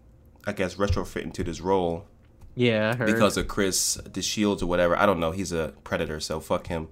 [0.46, 2.06] I guess, retrofit into this role
[2.56, 3.08] Yeah, I heard.
[3.08, 4.96] because of Chris D'Elia or whatever.
[4.98, 5.32] I don't know.
[5.32, 6.90] He's a predator, so fuck him.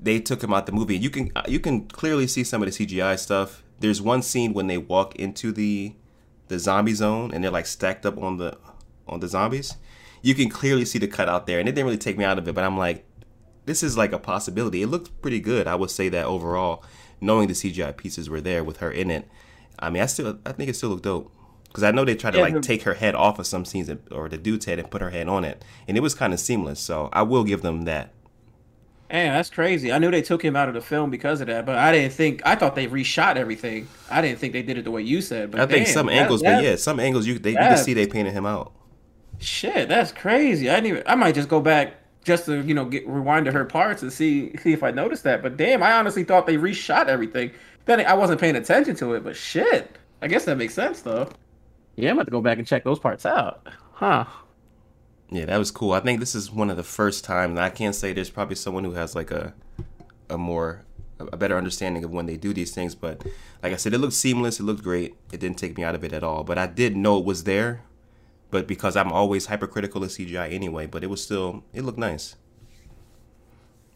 [0.00, 0.96] They took him out the movie.
[0.96, 3.62] You can you can clearly see some of the CGI stuff.
[3.80, 5.94] There's one scene when they walk into the
[6.48, 8.58] the zombie zone and they're like stacked up on the
[9.08, 9.76] on the zombies.
[10.22, 12.36] You can clearly see the cut out there, and it didn't really take me out
[12.38, 12.54] of it.
[12.54, 13.04] But I'm like,
[13.66, 14.82] this is like a possibility.
[14.82, 15.66] It looked pretty good.
[15.66, 16.82] I would say that overall,
[17.20, 19.28] knowing the CGI pieces were there with her in it.
[19.78, 21.30] I mean, I still I think it still looked dope
[21.68, 24.28] because I know they tried to like take her head off of some scenes or
[24.28, 26.80] the dude's head and put her head on it, and it was kind of seamless.
[26.80, 28.12] So I will give them that.
[29.10, 29.92] Man, that's crazy.
[29.92, 32.12] I knew they took him out of the film because of that, but I didn't
[32.12, 32.42] think.
[32.44, 33.86] I thought they reshot everything.
[34.10, 35.52] I didn't think they did it the way you said.
[35.52, 37.76] But I think some that- angles, that- but yeah, some angles you they you can
[37.76, 38.72] see they painted him out.
[39.38, 40.70] Shit, that's crazy.
[40.70, 41.02] I didn't even.
[41.06, 41.94] I might just go back
[42.26, 45.22] just to you know get rewind to her parts and see see if I noticed
[45.22, 45.42] that.
[45.42, 47.52] But damn, I honestly thought they reshot everything.
[47.86, 49.22] Then I wasn't paying attention to it.
[49.22, 51.30] But shit, I guess that makes sense though.
[51.94, 53.66] Yeah, I'm about to go back and check those parts out.
[53.92, 54.26] Huh?
[55.30, 55.92] Yeah, that was cool.
[55.92, 57.58] I think this is one of the first times.
[57.58, 59.54] I can't say there's probably someone who has like a
[60.28, 60.84] a more
[61.18, 63.24] a better understanding of when they do these things, but
[63.62, 64.60] like I said, it looked seamless.
[64.60, 65.16] It looked great.
[65.32, 66.44] It didn't take me out of it at all.
[66.44, 67.82] But I did know it was there.
[68.50, 72.36] But because I'm always hypercritical of CGI anyway, but it was still it looked nice.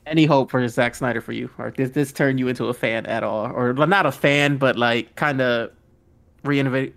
[0.06, 3.06] Any hope for Zack Snyder for you, or did this turn you into a fan
[3.06, 5.70] at all, or not a fan, but like kind of
[6.42, 6.94] reinnovate,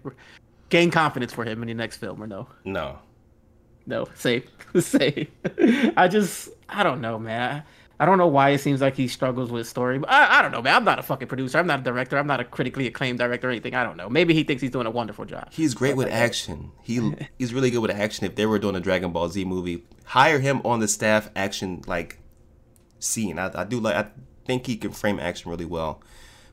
[0.70, 2.48] gain confidence for him in the next film, or no?
[2.64, 2.98] No.
[3.86, 4.48] No, safe,
[4.80, 5.28] safe.
[5.98, 7.62] I just, I don't know, man.
[7.62, 7.64] I
[8.06, 10.00] don't know why it seems like he struggles with story.
[10.00, 10.76] But I, I don't know, man.
[10.76, 11.60] I'm not a fucking producer.
[11.60, 12.18] I'm not a director.
[12.18, 13.76] I'm not a critically acclaimed director or anything.
[13.76, 14.10] I don't know.
[14.10, 15.50] Maybe he thinks he's doing a wonderful job.
[15.52, 16.72] He's great with action.
[16.82, 18.26] He he's really good with action.
[18.26, 21.84] If they were doing a Dragon Ball Z movie, hire him on the staff action
[21.88, 22.20] like
[23.00, 23.38] scene.
[23.38, 23.96] I, I do like.
[23.96, 24.10] I
[24.46, 26.02] think he can frame action really well.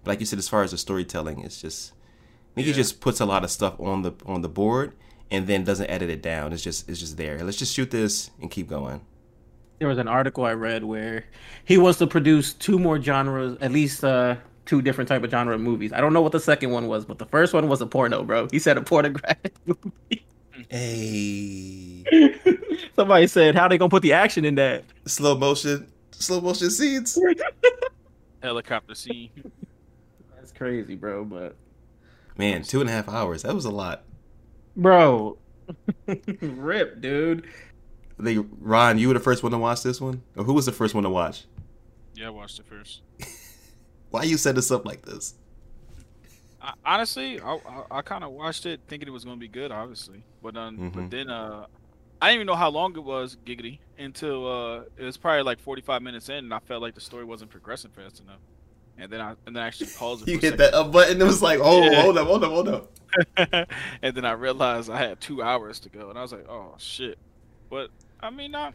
[0.04, 1.92] But like you said, as far as the storytelling, it's just.
[1.92, 4.94] I think he just puts a lot of stuff on the on the board
[5.30, 6.52] and then doesn't edit it down.
[6.52, 7.42] It's just it's just there.
[7.42, 9.02] Let's just shoot this and keep going.
[9.80, 11.24] There was an article I read where
[11.64, 15.58] he wants to produce two more genres, at least uh, two different type of genre
[15.58, 15.90] movies.
[15.94, 18.22] I don't know what the second one was, but the first one was a porno,
[18.22, 18.46] bro.
[18.50, 20.26] He said a pornographic movie.
[20.68, 22.04] Hey,
[22.94, 27.18] Somebody said, "How they gonna put the action in that?" slow motion, slow motion scenes.
[28.42, 29.30] Helicopter scene.
[30.36, 31.24] That's crazy, bro.
[31.24, 31.56] But
[32.36, 33.42] Man, two and a half hours.
[33.44, 34.04] That was a lot.
[34.76, 35.38] bro,
[36.42, 37.46] rip, dude.
[38.20, 40.66] I think Ron, you were the first one to watch this one, or who was
[40.66, 41.44] the first one to watch?
[42.14, 43.00] Yeah, I watched it first.
[44.10, 45.34] Why you set us up like this?
[46.62, 49.70] I, honestly, I, I, I kind of watched it thinking it was gonna be good,
[49.72, 50.92] obviously, but um, Mhm.
[50.94, 51.66] but then uh,
[52.20, 55.58] I didn't even know how long it was, giggity, until uh, it was probably like
[55.60, 58.40] 45 minutes in, and I felt like the story wasn't progressing fast enough,
[58.98, 60.32] and then I and then I actually paused it.
[60.32, 61.18] You hit that up button.
[61.22, 62.02] It was like, oh, Yeah.
[62.02, 62.92] hold up, hold up, hold up.
[64.02, 66.74] and then I realized I had two hours to go, and I was like, oh
[66.78, 67.16] shit.
[67.70, 67.88] But
[68.22, 68.72] I mean, I,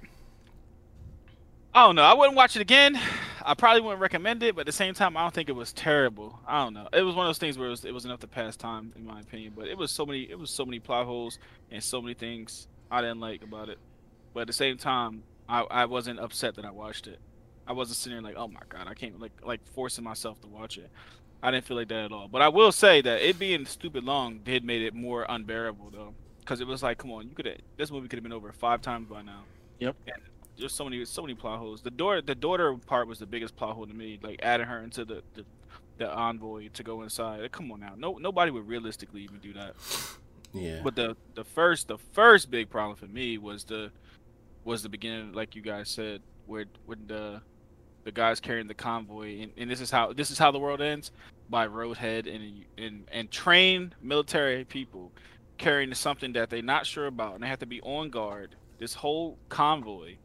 [1.73, 2.03] I don't know.
[2.03, 2.99] I wouldn't watch it again.
[3.43, 5.71] I probably wouldn't recommend it, but at the same time, I don't think it was
[5.71, 6.39] terrible.
[6.47, 6.87] I don't know.
[6.91, 8.91] It was one of those things where it was, it was enough to pass time,
[8.95, 9.53] in my opinion.
[9.55, 11.37] But it was so many, it was so many plot holes
[11.69, 13.77] and so many things I didn't like about it.
[14.33, 17.19] But at the same time, I, I wasn't upset that I watched it.
[17.67, 20.47] I wasn't sitting there like, oh my god, I can't like like forcing myself to
[20.47, 20.89] watch it.
[21.41, 22.27] I didn't feel like that at all.
[22.27, 26.13] But I will say that it being stupid long did made it more unbearable though,
[26.45, 28.51] because it was like, come on, you could have this movie could have been over
[28.51, 29.43] five times by now.
[29.79, 29.95] Yep.
[30.07, 30.21] And
[30.57, 31.81] just so many so many plot holes.
[31.81, 34.19] The daughter the daughter part was the biggest plot hole to me.
[34.21, 35.45] Like adding her into the the,
[35.97, 37.41] the envoy to go inside.
[37.41, 39.75] Like, come on now, no nobody would realistically even do that.
[40.53, 40.81] Yeah.
[40.83, 43.91] But the the first the first big problem for me was the
[44.63, 47.41] was the beginning, like you guys said, where when the
[48.03, 50.81] the guys carrying the convoy, and, and this is how this is how the world
[50.81, 51.11] ends
[51.49, 55.11] by roadhead and and and trained military people
[55.57, 58.55] carrying something that they're not sure about, and they have to be on guard.
[58.77, 60.15] This whole convoy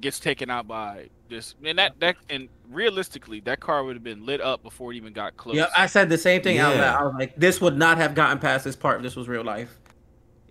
[0.00, 4.24] gets taken out by this, and that that and realistically, that car would have been
[4.24, 5.56] lit up before it even got close.
[5.56, 7.00] Yeah, I said the same thing out loud.
[7.00, 9.44] I was like, this would not have gotten past this part if this was real
[9.44, 9.78] life.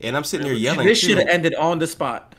[0.02, 0.86] And I'm sitting here yelling.
[0.86, 2.36] This should have ended on the spot.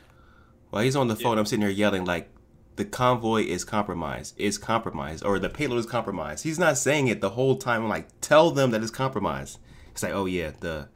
[0.69, 2.29] While he's on the phone, I'm sitting here yelling like,
[2.75, 4.39] "The convoy is compromised.
[4.39, 7.83] Is compromised, or the payload is compromised." He's not saying it the whole time.
[7.83, 9.59] I'm like, "Tell them that it's compromised."
[9.91, 10.89] He's like, "Oh yeah, the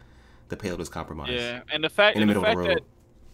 [0.58, 2.84] the payload was compromised." Yeah, and the fact, In the and the middle of fact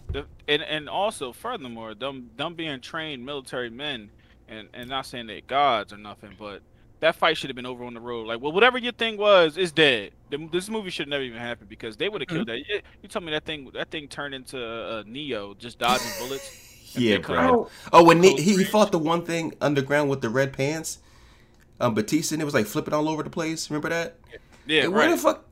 [0.08, 4.10] the that, the, and and also furthermore, them them being trained military men,
[4.48, 6.62] and and not saying they gods or nothing, but
[7.00, 8.28] that fight should have been over on the road.
[8.28, 10.12] Like, well, whatever your thing was, is dead.
[10.30, 12.58] The, this movie should never even happen because they would have killed that.
[12.58, 16.66] You, you told me that thing that thing turned into uh, Neo, just dodging bullets.
[16.94, 17.70] Yeah, bro.
[17.94, 20.98] Oh, when he, he he fought the one thing underground with the red pants,
[21.80, 23.70] um, Batista, and it was like flipping all over the place.
[23.70, 24.18] Remember that?
[24.66, 25.12] Yeah, Where right.
[25.12, 25.46] the fuck?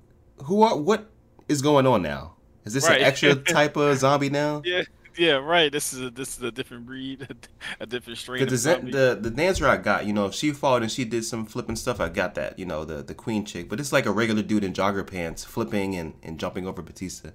[0.45, 0.75] Who are?
[0.75, 1.11] What
[1.47, 2.35] is going on now?
[2.65, 2.99] Is this Right.
[3.01, 4.61] an extra type of zombie now?
[4.63, 4.83] Yeah,
[5.17, 5.71] yeah, right.
[5.71, 7.27] This is a this is a different breed,
[7.79, 8.43] a different strain.
[8.45, 11.25] Because the, the the dancer I got, you know, if she fought and she did
[11.25, 13.69] some flipping stuff, I got that, you know, the the queen chick.
[13.69, 17.29] But it's like a regular dude in jogger pants flipping and, and jumping over Batista.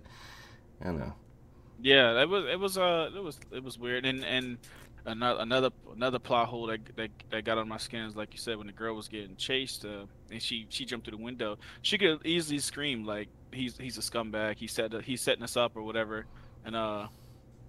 [0.80, 1.14] I don't know.
[1.80, 4.58] Yeah, it was it was uh it was it was weird and and
[5.04, 8.38] another another another plot hole that, that that got on my skin is like you
[8.38, 11.58] said when the girl was getting chased uh, and she she jumped through the window
[11.82, 14.56] she could easily scream like he's he's a scumbag.
[14.56, 16.26] He said he's setting us up or whatever.
[16.64, 17.08] And uh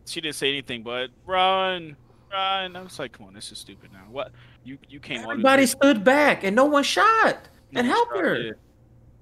[0.05, 1.95] she didn't say anything but run
[2.31, 2.75] run.
[2.75, 4.05] I was like come on this is stupid now.
[4.09, 4.31] What?
[4.63, 7.47] You you came Everybody stood back and no one shot.
[7.75, 8.37] And no helped her.
[8.37, 8.51] yeah.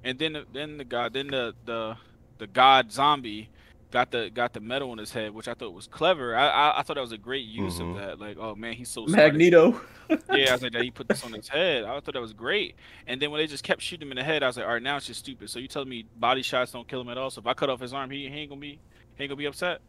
[0.04, 1.96] And then the- then the god then the the
[2.40, 3.50] the god zombie
[3.92, 6.36] got the got the metal on his head, which I thought was clever.
[6.36, 7.82] I I, I thought that was a great use Mhm.
[7.82, 8.20] of that.
[8.20, 9.42] Like, oh man, he's so smart.
[9.42, 9.80] Magneto.
[10.30, 11.84] Yeah, I was like that he put this on his head.
[11.84, 12.76] I thought that was great.
[13.08, 14.74] And then when they just kept shooting him in the head, I was like, all
[14.74, 15.50] right, now it's just stupid.
[15.50, 17.30] So you telling me body shots don't kill him at all?
[17.32, 18.82] So if I cut off his arm, he, he ain't gonna be
[19.16, 19.82] he ain't gonna be upset.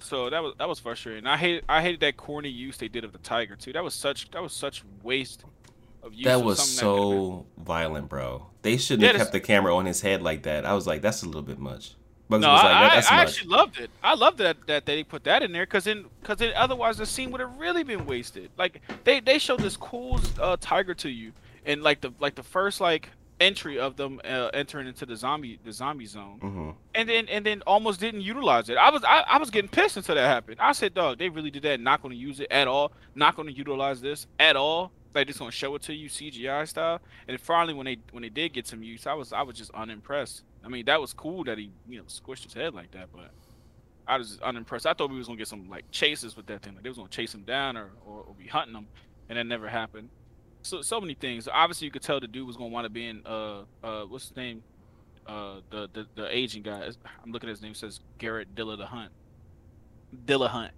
[0.00, 1.26] So that was that was frustrating.
[1.26, 3.72] I hate I hated that corny use they did of the tiger too.
[3.72, 5.44] That was such that was such waste
[6.02, 6.24] of use.
[6.24, 8.50] That was something that so violent, bro.
[8.62, 10.64] They shouldn't Yeah, have kept the camera on his head like that.
[10.64, 11.96] I was like, that's a little bit much.
[12.28, 13.28] Bugs No, was I, like, "That- I, I much.
[13.28, 13.90] actually loved it.
[14.02, 17.06] I loved that that they put that in there because then because then otherwise the
[17.06, 18.50] scene would have really been wasted.
[18.56, 21.32] Like they they showed this cool uh, tiger to you
[21.66, 23.10] and like the like the first like
[23.40, 27.44] entry of them uh, entering into the zombie the zombie zone hmm and then and
[27.44, 28.76] then almost didn't utilize it.
[28.78, 30.58] I was I, I was getting pissed until that happened.
[30.60, 31.80] I said, dog, they really did that.
[31.80, 32.92] Not going to use it at all.
[33.14, 34.92] Not going to utilize this at all.
[35.14, 37.00] Like just going to show it to you CGI style.
[37.28, 39.72] And finally, when they when they did get some use, I was I was just
[39.72, 40.42] unimpressed.
[40.64, 43.30] I mean, that was cool that he you know squished his head like that, but
[44.06, 44.86] I was unimpressed.
[44.86, 46.74] I thought we was gonna get some like chases with that thing.
[46.74, 48.86] Like they was gonna chase him down or, or, or be hunting him,
[49.28, 50.08] and that never happened.
[50.62, 51.48] So so many things.
[51.52, 54.28] Obviously, you could tell the dude was gonna want to be in uh uh what's
[54.28, 54.62] his name
[55.26, 56.90] uh the the, the agent guy.
[57.22, 57.72] I'm looking at his name.
[57.72, 59.12] It says Garret Dilla the Hunt.
[60.26, 60.70] Dillahunt.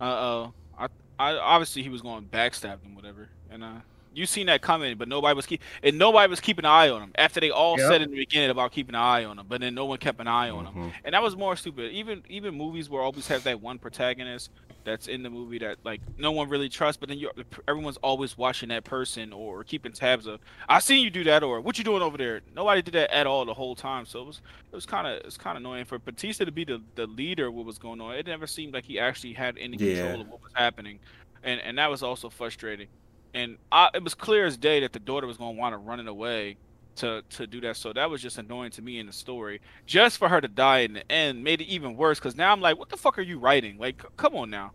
[0.00, 0.50] Uh uh.
[0.78, 3.28] I I obviously he was going to backstab him, whatever.
[3.50, 3.80] And uh,
[4.16, 7.02] you seen that coming, but nobody was keep and nobody was keeping an eye on
[7.02, 7.12] him.
[7.16, 7.88] After they all Yep.
[7.88, 10.18] said in the beginning about keeping an eye on him, but then no one kept
[10.20, 10.74] an eye on him.
[10.74, 10.92] Mhm.
[11.04, 11.92] And that was more stupid.
[11.92, 14.50] Even even movies where always have that one protagonist
[14.84, 17.30] that's in the movie that like no one really trusts, but then you
[17.68, 20.40] everyone's always watching that person or keeping tabs of.
[20.68, 22.40] I seen you do that, or what you doing over there?
[22.54, 24.06] Nobody did that at all the whole time.
[24.06, 24.40] So it was
[24.72, 27.48] it was kind of it's kind of annoying for Batista to be the the leader.
[27.48, 28.14] of What was going on?
[28.14, 30.02] It never seemed like he actually had any Yeah.
[30.02, 31.00] control of what was happening,
[31.42, 32.86] and and that was also frustrating.
[33.36, 35.78] And I, it was clear as day that the daughter was going to want to
[35.78, 36.56] run it away
[36.96, 37.76] to to do that.
[37.76, 39.60] So that was just annoying to me in the story.
[39.84, 42.60] Just for her to die in the end made it even worse because now I'm
[42.62, 43.76] like, what the fuck are you writing?
[43.78, 44.72] Like, come on now.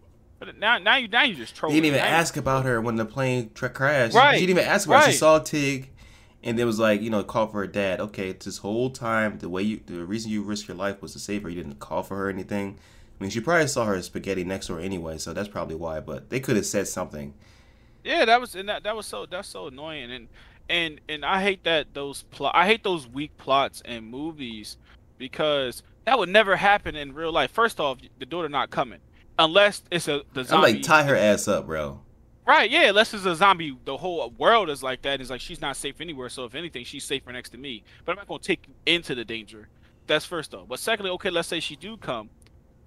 [0.59, 1.75] Now now you now you just trolling.
[1.75, 4.15] didn't even Now you- ask about her when the plane tra- crashed.
[4.15, 4.99] Right, She didn't even ask about.
[4.99, 5.01] it.
[5.05, 5.15] She right.
[5.15, 5.89] saw Tig,
[6.43, 7.99] and it was like, you know, call for her dad.
[7.99, 11.19] Okay, this whole time, the way you, the reason you risked your life was to
[11.19, 11.49] save her.
[11.49, 12.77] You didn't call for her or anything.
[13.19, 15.99] I mean, she probably saw her spaghetti next door anyway, so that's probably why.
[15.99, 17.35] But they could have said something.
[18.03, 20.27] Yeah, that was and that, that was so that's so annoying and
[20.69, 24.77] and and I hate that those plot I hate those weak plots in movies
[25.17, 27.51] because that would never happen in real life.
[27.51, 28.99] First off, the daughter not coming
[29.37, 32.01] unless it's a the I'm like, tie her ass up, bro.
[32.45, 35.21] Right, yeah, unless it's a zombie, the whole world is like that.
[35.21, 36.27] It's like she's not safe anywhere.
[36.27, 37.83] So if anything, she's safer next to me.
[38.03, 39.69] But I'm not gonna take you into the danger.
[40.07, 40.67] That's first off.
[40.67, 42.29] But secondly, okay, let's say she do come.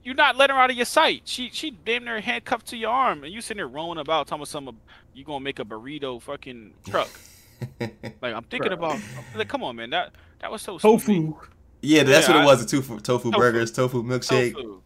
[0.04, 1.22] You're not letting her out of your sight.
[1.24, 4.40] She she damn near handcuffed to your arm, and you sitting there rolling about, talking
[4.42, 4.76] about some
[5.14, 7.08] you gonna make a burrito fucking truck.
[7.80, 8.98] like I'm thinking about.
[9.34, 11.00] Like, come on, man, that that was so stupid.
[11.06, 11.34] Tofu.
[11.82, 12.64] yeah, that's Yeah, what it was.
[12.66, 13.38] The tofu, tofu, Tofu.
[13.38, 14.82] burgers, tofu milkshake, tofu,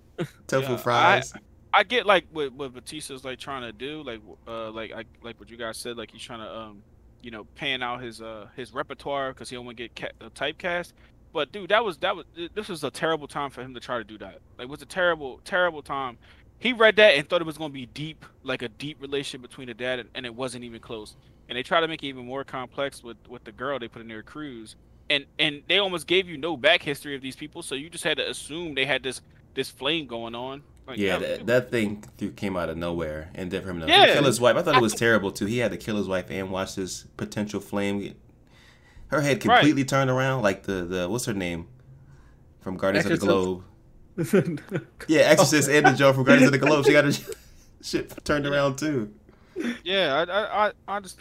[0.47, 0.73] Tofu.
[0.73, 1.33] Yeah, fries.
[1.35, 5.05] I I get like what what Batista's like trying to do, like uh like I
[5.23, 6.83] like what you guys said, like he's trying to um
[7.23, 10.25] you know pan out his uh his repertoire because he don't want to get ca-
[10.25, 10.93] uh, typecast.
[11.33, 13.99] But dude, that was that was this was a terrible time for him to try
[13.99, 14.41] to do that.
[14.59, 16.19] Like it was a terrible terrible time.
[16.59, 19.69] He read that and thought it was gonna be deep, like a deep relationship between
[19.69, 21.17] the dad and, and it wasn't even close.
[21.49, 24.03] And they try to make it even more complex with with the girl they put
[24.03, 24.77] in their cruise.
[25.11, 28.05] And and they almost gave you no back history of these people, so you just
[28.05, 29.21] had to assume they had this
[29.55, 30.63] this flame going on.
[30.87, 32.03] Like, Yeah, that- that, thing
[32.37, 34.15] came out of nowhere, and for him to Yeah.
[34.15, 35.45] kill his wife, I thought it was terrible too.
[35.45, 38.15] He had to kill his wife and watch this potential flame.
[39.11, 39.59] Get- Her head Right.
[39.61, 41.67] completely turned around, like the the what's her name
[42.61, 43.65] from Guardians of the Globe.
[45.09, 46.85] Yeah, Exorcist and the Joe from Guardians of the Globe.
[46.85, 47.13] She got her
[47.83, 49.13] shit turned around too.
[49.85, 51.21] Yeah, I, I, I, I just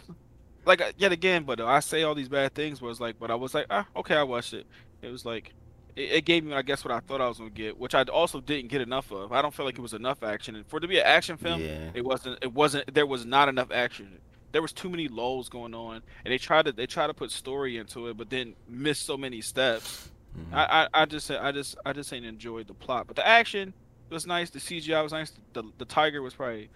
[0.64, 3.34] like uh, yet again, but I say all these bad things was like, but I
[3.34, 4.66] was like, ah, okay, I watched it.
[5.02, 5.54] It was like,
[5.96, 8.02] it, it gave me, I guess, what I thought I was gonna get, which I
[8.02, 9.32] also didn't get enough of.
[9.32, 11.36] I don't feel like it was enough action, and for it to be an action
[11.36, 11.90] film, Yeah.
[11.94, 12.38] it wasn't.
[12.42, 12.92] It wasn't.
[12.92, 14.18] There was not enough action.
[14.58, 17.30] There was too many lulls going on, and they tried to they tried to put
[17.30, 20.10] story into it, but then missed so many steps.
[20.36, 20.52] Mhm.
[20.52, 23.72] I, I, I just I just I just ain't enjoyed the plot, but the action
[24.10, 24.50] was nice.
[24.50, 25.32] The CGI was nice.
[25.52, 26.70] The the tiger was probably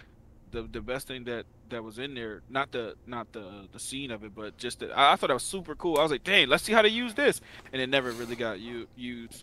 [0.52, 2.42] the the best thing that that was in there.
[2.48, 5.34] Not the not the the scene of it, but just that I, I thought that
[5.34, 5.98] was super cool.
[5.98, 7.40] I was like, dang, let's see how they use this,
[7.72, 9.42] and it never really got u- used.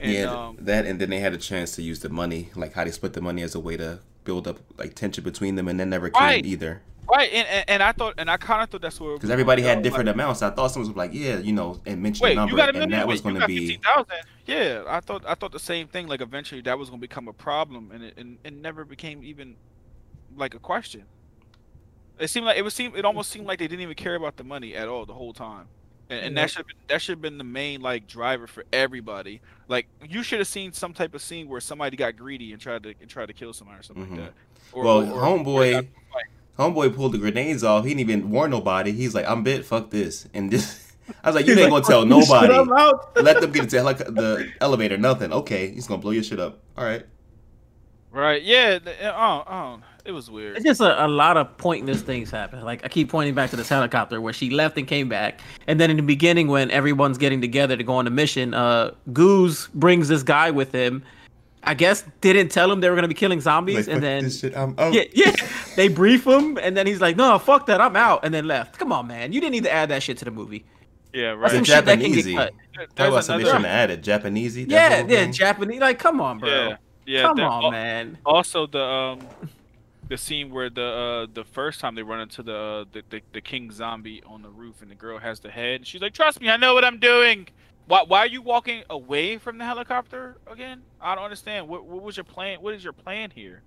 [0.00, 2.72] And, yeah, um, that and then they had a chance to use the money, like
[2.72, 5.68] how they split the money as a way to build up like tension between them,
[5.68, 6.46] and then never came Right.
[6.46, 6.80] either.
[7.08, 9.62] Right, and, and and I thought, and I kind of thought that's where Because everybody
[9.62, 10.42] had different amounts.
[10.42, 12.80] I thought someone was like, yeah, you know, and mentioned Wait, number, you got a
[12.80, 14.06] and that was Wait, you going to be 15,000?
[14.46, 16.06] Yeah, I thought I thought the same thing.
[16.06, 19.56] Like eventually that was gonna become a problem, and it and it never became even
[20.36, 21.04] like a question.
[22.18, 24.36] It seemed like it was seem it almost seemed like they didn't even care about
[24.36, 25.66] the money at all the whole time,
[26.08, 29.40] and, and that should that should have been the main like driver for everybody.
[29.68, 32.84] Like you should have seen some type of scene where somebody got greedy and tried
[32.84, 34.10] to and tried to kill somebody or something Mhm.
[34.10, 34.32] like that.
[34.72, 35.88] Or, well, or- homeboy, or-
[36.58, 37.84] homeboy pulled the grenades off.
[37.84, 38.92] He didn't even warn nobody.
[38.92, 39.64] He's like, I'm bit.
[39.64, 40.28] Fuck this.
[40.34, 42.54] And this, I was like, you ain't gonna tell nobody.
[42.54, 43.16] Out.
[43.22, 44.96] Let them get into helic- the elevator.
[44.96, 45.32] Nothing.
[45.32, 46.60] Okay, he's gonna blow your shit up.
[46.76, 47.04] All right.
[48.10, 48.42] right?
[48.42, 48.78] Yeah.
[49.02, 50.56] Oh, oh, it was weird.
[50.56, 52.62] It's just a, a lot of pointless things happen.
[52.62, 55.78] Like I keep pointing back to this helicopter where she left and came back, and
[55.78, 59.68] then in the beginning when everyone's getting together to go on a mission, uh, Goose
[59.74, 61.04] brings this guy with him.
[61.66, 64.40] I guess didn't tell him they were gonna be killing zombies, Like, and then this
[64.40, 64.56] shit.
[64.56, 64.92] I'm out.
[64.92, 65.34] yeah, yeah,
[65.76, 68.78] they brief him, and then he's like, "No, fuck that, I'm out," and then left.
[68.78, 70.64] Come on, man, you didn't need to add that shit to the movie.
[71.12, 71.66] Yeah, That's The some right.
[71.66, 72.36] shit that can get Japanesey.
[72.36, 72.52] cut.
[72.94, 74.02] Talk There's something they shouldn't have added.
[74.04, 74.70] Japanesey.
[74.70, 75.32] Yeah, whole yeah, thing?
[75.32, 75.80] Japanese.
[75.80, 76.48] Like, come on, bro.
[76.50, 76.76] Yeah,
[77.06, 77.22] yeah.
[77.22, 78.18] come that- on, al- man.
[78.26, 79.20] Also, the um,
[80.08, 83.20] the scene where the uh the first time they run into the uh, the, the
[83.32, 85.76] the king zombie on the roof and the girl has the head.
[85.76, 87.48] And she's like, "Trust me, I know what I'm doing."
[87.86, 90.82] Why why are you walking away from the helicopter again?
[91.00, 91.68] I don't understand.
[91.68, 92.60] What what was your plan?
[92.60, 93.62] What is your plan here?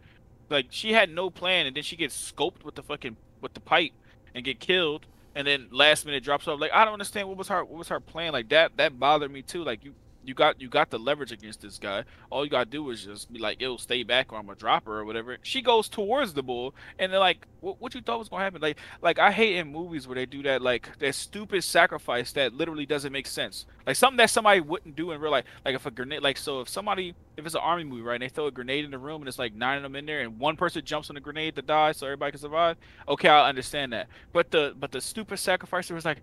[0.50, 3.62] Like she had no plan, and then she gets scoped with the fucking with the
[3.62, 3.94] pipe
[4.36, 5.06] and get killed,
[5.36, 6.60] and then last minute drops off.
[6.60, 8.34] Like I don't understand what was her what was her plan.
[8.34, 9.64] Like that that bothered me too.
[9.64, 9.94] Like you
[10.30, 12.04] you got you got the leverage against this guy.
[12.30, 14.86] All you gotta do is just be like, "Yo, stay back, or I'm gonna drop
[14.86, 18.20] her, or whatever." She goes towards the bull, and they're like, "What, what you thought
[18.20, 21.16] was gonna happen?" Like, like I hate in movies where they do that, like that
[21.16, 23.66] stupid sacrifice that literally doesn't make sense.
[23.88, 25.46] Like something that somebody wouldn't do in real life.
[25.66, 28.22] Like if a grenade, like so, if somebody, if it's an army movie, right, and
[28.22, 30.22] they throw a grenade in the room, and it's like nine of them in there,
[30.22, 32.78] and one person jumps on the grenade to die, so everybody can survive.
[33.08, 34.10] Okay, I understand that.
[34.32, 36.22] But the but the stupid sacrifice was like.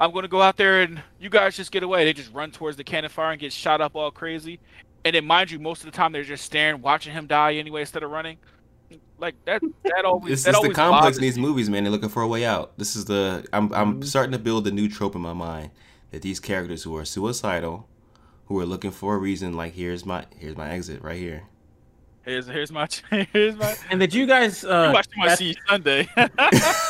[0.00, 2.04] I'm gonna go out there and you guys just get away.
[2.04, 4.58] They just run towards the cannon fire and get shot up all crazy.
[5.04, 7.80] And then mind you, most of the time they're just staring, watching him die anyway
[7.82, 8.38] instead of running.
[9.18, 11.42] Like that that always This that is the complex bothers in these me.
[11.42, 11.84] movies, man.
[11.84, 12.76] They're looking for a way out.
[12.78, 14.02] This is the I'm I'm Mm-hmm.
[14.02, 15.70] starting to build a new trope in my mind
[16.10, 17.88] that these characters who are suicidal,
[18.46, 21.44] who are looking for a reason, like here's my here's my exit right here.
[22.22, 22.88] Here's here's my
[23.32, 26.08] here's my And did you guys you uh, watched my see Sunday.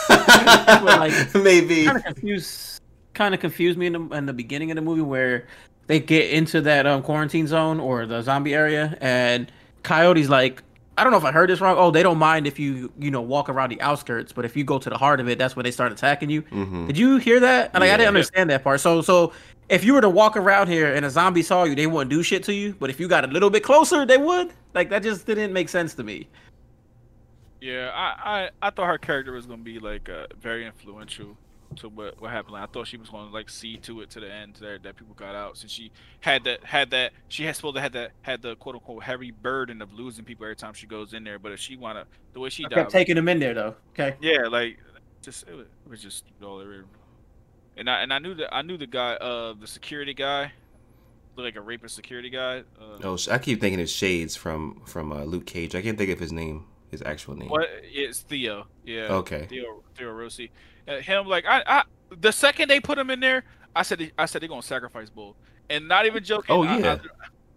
[0.09, 1.85] like- Maybe.
[1.85, 2.81] kind of confused
[3.15, 5.47] kind of confused me in the, in the beginning of the movie where
[5.87, 9.51] they get into that um, quarantine zone or the zombie area and
[9.83, 10.63] coyote's like
[10.97, 11.77] i don't know if i heard this wrong.
[11.79, 14.65] Oh they don't mind if you you know walk around the outskirts but if you
[14.65, 16.43] go to the heart of it that's when they start attacking you.
[16.43, 16.87] Mhm.
[16.87, 17.73] did you hear that?
[17.75, 17.97] Like i Yeah.
[17.99, 18.81] didn't understand that part.
[18.81, 19.33] So so
[19.69, 22.23] if you were to walk around here and a zombie saw you they wouldn't do
[22.23, 24.53] shit to you but if you got a little bit closer they would?
[24.75, 26.29] Like that just didn't make sense to me.
[27.61, 31.37] Yeah, I, I I thought her character was gonna be like uh, very influential
[31.77, 32.55] to what what happened.
[32.55, 34.97] Like, I thought she was gonna like see to it to the end that that
[34.97, 38.13] people got out since she had that had that she had supposed to had that
[38.23, 41.39] had the quote unquote heavy burden of losing people every time she goes in there.
[41.39, 43.77] But if she wanna the way she i died, kept taking them in there though
[43.93, 44.79] okay Yeah, like
[45.23, 46.85] just it was, it was just all over.
[47.77, 50.53] And I and I knew that I knew the guy, uh, the security guy.
[51.37, 52.63] looked like a rapist security guy.
[52.81, 55.75] Uh, Oh, I keep thinking it's Shades from from uh, Luke Cage.
[55.75, 57.49] I can't think of his name, his actual name.
[57.49, 57.69] What?
[57.83, 58.67] It's Theo.
[58.85, 59.09] Yeah.
[59.23, 59.47] Okay.
[59.49, 60.51] Theo Theo Rossi.
[60.87, 61.83] Uh, him like I, I
[62.21, 65.37] the second they put him in there, I said I said they're gonna sacrifice Bull,
[65.71, 66.55] and not even joking.
[66.55, 66.99] Oh, yeah.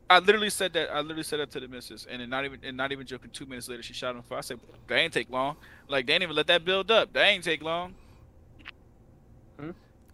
[0.09, 0.89] I, I literally said that.
[0.89, 3.29] I literally said that to the missus, and then not even and not even joking.
[3.31, 4.23] Two minutes later, she shot him.
[4.31, 5.57] I said, "That ain't take long.
[5.89, 7.11] Like they ain't even let that build up.
[7.13, 7.93] That ain't take long."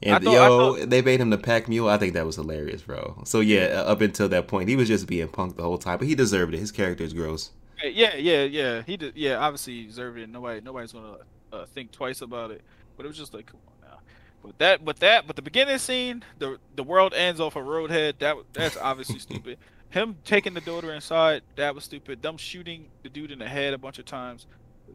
[0.06, 1.88] And thought- yo, I they made him the pack mule.
[1.88, 3.22] I think that was hilarious, bro.
[3.26, 5.98] So yeah, uh, up until that point, he was just being punked the whole time,
[5.98, 6.60] but he deserved it.
[6.60, 7.52] His character is gross.
[7.84, 8.82] Yeah, yeah, yeah.
[8.82, 9.16] He did.
[9.16, 10.30] Yeah, obviously he deserved it.
[10.30, 11.18] Nobody, nobody's gonna
[11.52, 12.62] uh, think twice about it.
[12.96, 14.00] But it was just like, come on now.
[14.44, 18.20] But that, but that, but the beginning scene, the the world ends off a roadhead.
[18.20, 19.58] That that's obviously stupid.
[19.90, 22.22] Him taking the daughter inside, that was stupid.
[22.22, 24.48] Them shooting the dude in the head a bunch of times,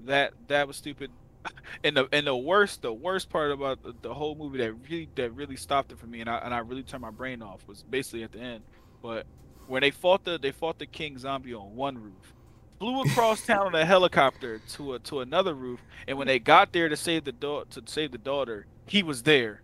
[0.07, 1.11] that that was stupid.
[1.85, 5.09] And the and the worst, the worst part about the, the whole movie that really
[5.15, 7.67] that really stopped it for me, and I and I really turned my brain off
[7.67, 8.65] was basically at the end.
[9.01, 9.27] But
[9.67, 12.35] when they fought the they fought the king zombie on one roof,
[12.79, 16.73] flew across town on a helicopter to a to another roof, and when they got
[16.73, 19.63] there to save the da- to save the daughter, he was there.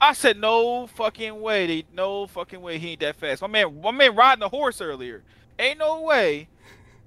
[0.00, 3.42] I said no fucking way, they no fucking way he ain't that fast.
[3.42, 5.22] My man, my man riding a horse earlier.
[5.58, 6.48] Ain't no way,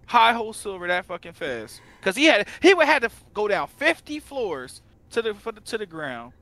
[0.08, 1.82] high hole silver that fucking fast.
[2.02, 4.82] Cause he had he would had to go down fifty floors
[5.12, 6.34] to the the- to the ground,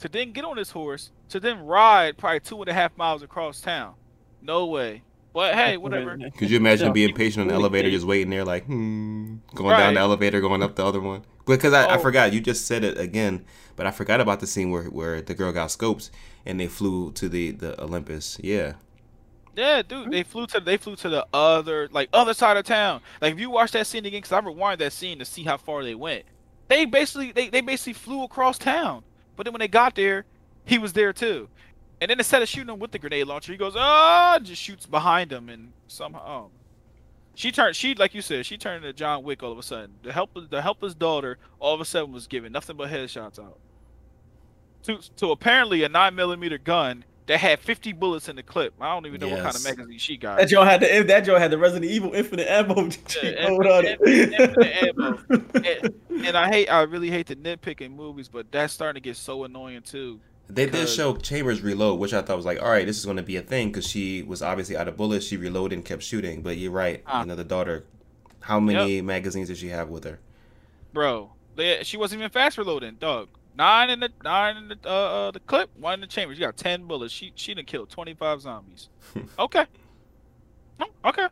[0.00, 3.22] to then get on his horse, to then ride probably two and a half miles
[3.22, 3.94] across town.
[4.42, 5.02] No way.
[5.32, 6.18] But hey, whatever.
[6.36, 6.92] Could you imagine Yeah.
[6.92, 10.62] being patient on the elevator, just waiting there, like, hmm, going down the elevator, going
[10.62, 11.24] up the other one?
[11.46, 11.98] Because I, I Oh.
[11.98, 13.44] forgot, you just said it again,
[13.76, 16.10] but I forgot about the scene where where the girl got scopes
[16.44, 18.38] and they flew to the the Olympus.
[18.42, 18.74] Yeah,
[19.56, 23.00] Yeah, dude, they flew to they flew to the other like other side of town.
[23.20, 25.56] Like if you watch that scene again, because I rewind that scene to see how
[25.56, 26.24] far they went.
[26.68, 29.02] They basically they, they basically flew across town.
[29.36, 30.24] But then when they got there,
[30.64, 31.48] he was there too.
[32.00, 34.86] And then instead of shooting him with the grenade launcher, he goes ah, just shoots
[34.86, 36.26] behind him and somehow.
[36.26, 36.50] Oh.
[37.34, 37.76] She turned.
[37.76, 38.44] She like you said.
[38.46, 39.92] She turned into John Wick all of a sudden.
[40.02, 43.58] The helpless, the helpless daughter, all of a sudden was giving nothing but headshots out.
[44.84, 48.74] To to apparently a nine millimeter gun that had 50 bullets in the clip.
[48.80, 50.38] I don't even know what kind of magazine she got.
[50.38, 52.88] That Joe had the that Joe had the Resident Evil Infinite Ammo.
[53.22, 53.84] Yeah, Hold on.
[53.86, 55.18] infinite- infinite ammo.
[55.30, 59.08] and, and I hate, I really hate to nitpick in movies, but that's starting to
[59.08, 60.18] get so annoying too.
[60.54, 63.16] They did show Chambers reload, which I thought was like, all right, this is going
[63.16, 65.26] to be a thing because she was obviously out of bullets.
[65.26, 66.42] She reloaded and kept shooting.
[66.42, 67.22] But you're right, Ah.
[67.22, 67.84] another daughter.
[68.40, 70.18] How many magazines did she have with her?
[70.92, 73.28] Bro, they, she wasn't even fast reloading, dog.
[73.56, 76.38] Nine in the nine in the uh, uh the clip, one in the chambers.
[76.38, 77.12] You got ten bullets.
[77.12, 78.88] She she done killed twenty five zombies.
[79.38, 79.66] okay.
[80.80, 81.26] Oh, okay.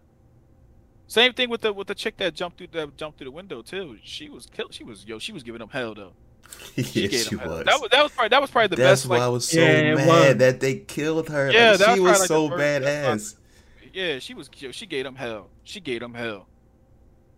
[1.06, 3.62] Same thing with the with the chick that jumped through that jumped through the window
[3.62, 3.98] too.
[4.02, 4.74] She was killed.
[4.74, 5.18] She was yo.
[5.18, 6.12] She was giving them hell though.
[6.76, 7.64] She yes, she was.
[7.64, 9.09] That was that was probably that was probably the That's best.
[9.11, 10.36] why Like, I was so Yeah, mad was.
[10.38, 11.51] that they killed her.
[11.51, 13.36] Yeah, Like, that she was was probably so like badass.
[13.92, 14.49] yeah, she was.
[14.70, 15.49] She gave them hell.
[15.64, 16.46] She gave them hell.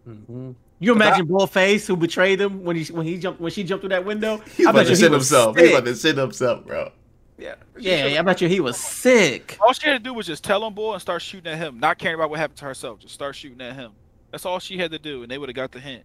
[0.08, 0.54] Mhm.
[0.78, 3.90] You imagine Bullface who betrayed him when he when he jumped when she jumped through
[3.90, 4.38] that window?
[4.56, 5.56] He's I about bet to you he shit was himself.
[5.56, 5.78] He's sick.
[5.78, 6.92] about to shit himself, bro.
[7.38, 9.56] Yeah, yeah, I bet you he was sick.
[9.62, 11.80] All she had to do was just tell him boy and start shooting at him,
[11.80, 12.98] not caring about what happened to herself.
[13.00, 13.92] Just start shooting at him.
[14.30, 16.04] That's all she had to do, and they would have got the hint.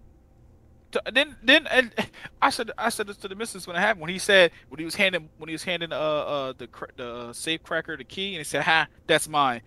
[0.96, 1.92] To- Then, then, and
[2.42, 4.02] I said, I said this to the missus when it happened.
[4.02, 7.14] When he said, when he was handing, when he was handing, uh, uh, the the
[7.14, 9.62] uh, safe cracker the key, and he said, "Ha, that's mine."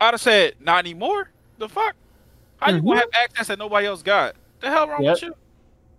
[0.00, 1.94] I'd have said, "Not anymore." The fuck?
[2.58, 4.36] How you gonna have access that nobody else got?
[4.60, 5.34] The hell wrong with you?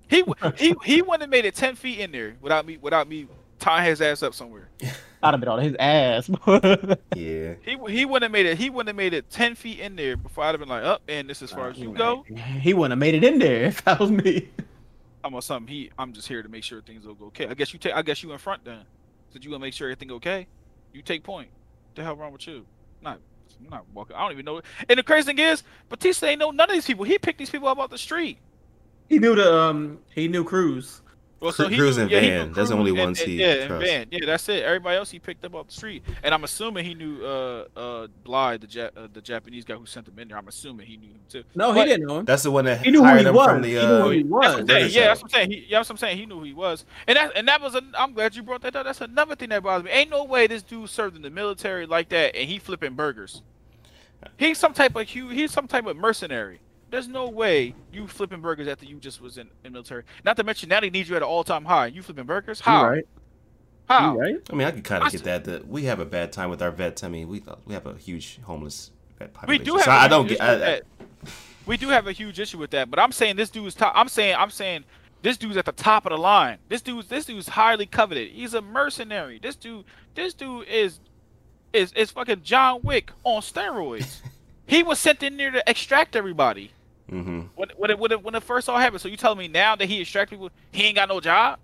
[0.07, 0.23] He
[0.57, 3.27] he he wouldn't have made it ten feet in there without me without me
[3.59, 4.69] tying his ass up somewhere.
[5.23, 6.29] I'd have been on his ass.
[7.15, 7.53] Yeah.
[7.63, 8.57] He he wouldn't have made it.
[8.57, 11.01] He wouldn't have made it ten feet in there before I'd have been like, up
[11.07, 12.25] and this as far as you go.
[12.59, 14.49] he wouldn't have made it in there if that was me.
[15.23, 15.73] I'm on something.
[15.73, 17.47] He I'm just here to make sure things will go okay.
[17.47, 17.93] I guess you take.
[17.93, 18.81] I guess you in front then.
[19.31, 20.47] Did you gonna make sure everything okay?
[20.91, 21.49] You take point.
[21.87, 22.65] What the hell wrong with you?
[23.01, 23.19] Not
[23.63, 24.15] I'm not walking.
[24.15, 24.61] I don't even know.
[24.89, 27.05] And the crazy thing is, Bautista ain't know none of these people.
[27.05, 28.37] He picked these people up off the street.
[29.07, 31.01] He knew the um he knew Cruz.
[31.43, 32.47] Well, Cru- he Cruz knew- and yeah, he Van.
[32.47, 33.89] knew That's the only ones and- he Yeah, and trusts.
[33.89, 34.07] Van.
[34.11, 34.63] Yeah, that's it.
[34.63, 38.07] Everybody else he picked up off the street, and I'm assuming he knew uh uh
[38.23, 40.37] Bly, the ja- uh, the Japanese guy who sent him in there.
[40.37, 41.43] I'm assuming he knew him too.
[41.53, 42.25] No, But- he didn't know him.
[42.25, 43.45] That's the one that He knew who he him was.
[43.47, 43.67] from the.
[43.67, 44.31] he Uh, knew who he That's was.
[44.31, 44.65] what I'm saying.
[44.67, 45.51] British Yeah, that's what I'm saying.
[45.51, 46.17] He, yeah, that's what I'm saying.
[46.17, 47.75] He knew who he was, and that and that was.
[47.75, 48.85] A, I'm glad you brought that up.
[48.85, 49.91] That's another thing that bothers me.
[49.91, 53.41] Ain't no way this dude served in the military like that, and he flipping burgers.
[54.37, 56.59] He's some type of hu- he's some type of mercenary.
[56.93, 60.03] There's no way you flipping burgers after you just was in, in military.
[60.23, 61.87] Not to mention now they need you at an all time high.
[61.87, 62.59] You flipping burgers?
[62.59, 62.85] You How?
[62.87, 63.07] right?
[63.89, 64.13] How?
[64.13, 64.35] You right?
[64.51, 65.43] I mean, I could kind of get that.
[65.45, 67.03] That we have a bad time with our vets.
[67.03, 69.63] I mean, we uh, we have a huge homeless vet population.
[69.63, 69.85] We do have.
[69.85, 70.41] so a I huge don't issue get.
[70.43, 70.83] I, with that.
[71.65, 73.93] We do have a huge issue with that, but I'm saying this dude's top.
[73.95, 74.83] I'm saying I'm saying
[75.23, 76.59] this dude's at the top of the line.
[76.69, 78.29] This dude's this dude's highly coveted.
[78.29, 79.39] He's a mercenary.
[79.41, 80.99] This dude this dude is
[81.73, 84.21] is is fucking John Wick on steroids.
[84.67, 86.71] he was sent in there to extract everybody
[87.13, 87.39] Mm-hmm.
[87.55, 89.01] when when it, when it, when it first all happened.
[89.01, 91.59] So you telling me now that he extract people, he ain't got no job?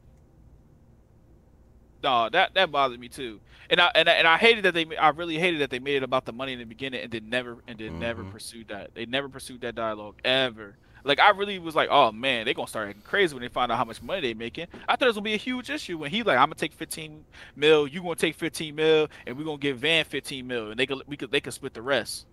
[2.04, 3.40] No, that that bothered me too.
[3.70, 5.98] And I and I, and I hated that they I really hated that they made
[5.98, 8.32] it about the money in the beginning and then never and then never Mhm.
[8.32, 8.96] pursued that.
[8.96, 10.78] They never pursued that dialogue ever.
[11.04, 13.72] Like I really was like, oh man, they gonna start acting crazy when they find
[13.72, 14.68] out how much money they making.
[14.88, 16.74] I thought it was gonna be a huge issue when he like, I'm gonna take
[16.74, 17.24] 15
[17.56, 20.86] mil, you gonna take 15 mil, and we gonna give Van 15 mil, and they
[20.86, 22.26] could we could they could split the rest.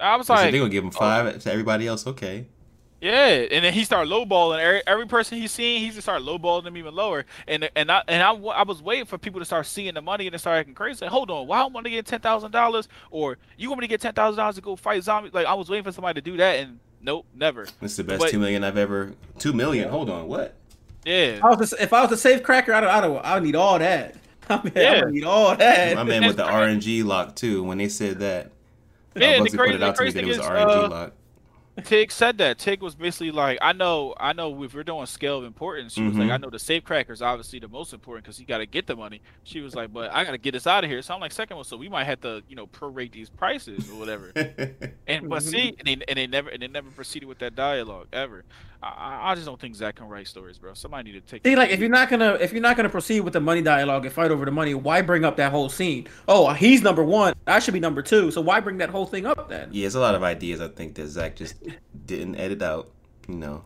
[0.00, 0.98] I was So like, they're gonna give him oh.
[0.98, 2.06] five to everybody else.
[2.06, 2.46] Okay.
[3.00, 5.80] yeah, and then he started lowballing every, every person he's seen.
[5.80, 7.24] He just started lowballing them even lower.
[7.46, 10.26] And and I and I, I was waiting for people to start seeing the money
[10.26, 11.04] and to start acting crazy.
[11.04, 13.86] Like, hold on, why I want to get ten thousand dollars or you want me
[13.86, 15.32] to get ten thousand dollars to go fight zombies?
[15.34, 17.66] Like I was waiting for somebody to do that, and nope, never.
[17.80, 19.12] This is the best But- two million I've ever.
[19.38, 19.88] Two million.
[19.90, 20.26] Hold on.
[20.26, 20.54] What?
[21.04, 23.34] Yeah, I was a, if I was a safe cracker, I don't, I don't, I
[23.34, 24.16] would need all that.
[24.48, 25.04] I mean, I Yeah.
[25.04, 25.94] would need all that.
[25.96, 27.62] My man with the RNG lock too.
[27.62, 28.50] When they said that,
[29.16, 30.46] Yeah, and the Bugsy put crazy- the out to me crazy that it was thing
[30.46, 31.10] is, RNG uh.
[31.82, 32.58] Tig said that.
[32.58, 34.62] Tig was basically like, I know, I know.
[34.62, 36.32] If we're doing scale of importance, she was like, Mhm.
[36.32, 38.86] I know the safe cracker is obviously the most important because he got to get
[38.86, 39.20] the money.
[39.42, 41.02] She was like, but I got to get us out of here.
[41.02, 43.90] So I'm like, second one, so we might have to, you know, prorate these prices
[43.90, 44.30] or whatever.
[45.08, 45.50] And but Mhm.
[45.50, 48.44] see, and they, and they never and they never proceeded with that dialogue ever.
[48.84, 50.74] I- I, I just don't think Zack can write stories, bro.
[50.74, 51.46] Somebody need to take.
[51.46, 54.04] See, like if you're not gonna if you're not gonna proceed with the money dialogue
[54.04, 56.06] and fight over the money, why bring up that whole scene?
[56.28, 57.34] Oh, he's number one.
[57.46, 58.30] I should be number two.
[58.30, 59.70] So why bring that whole thing up then?
[59.72, 60.60] yeah, it's a lot of ideas.
[60.60, 61.56] I think that Zack just
[62.06, 62.90] didn't edit out.
[63.28, 63.64] You know.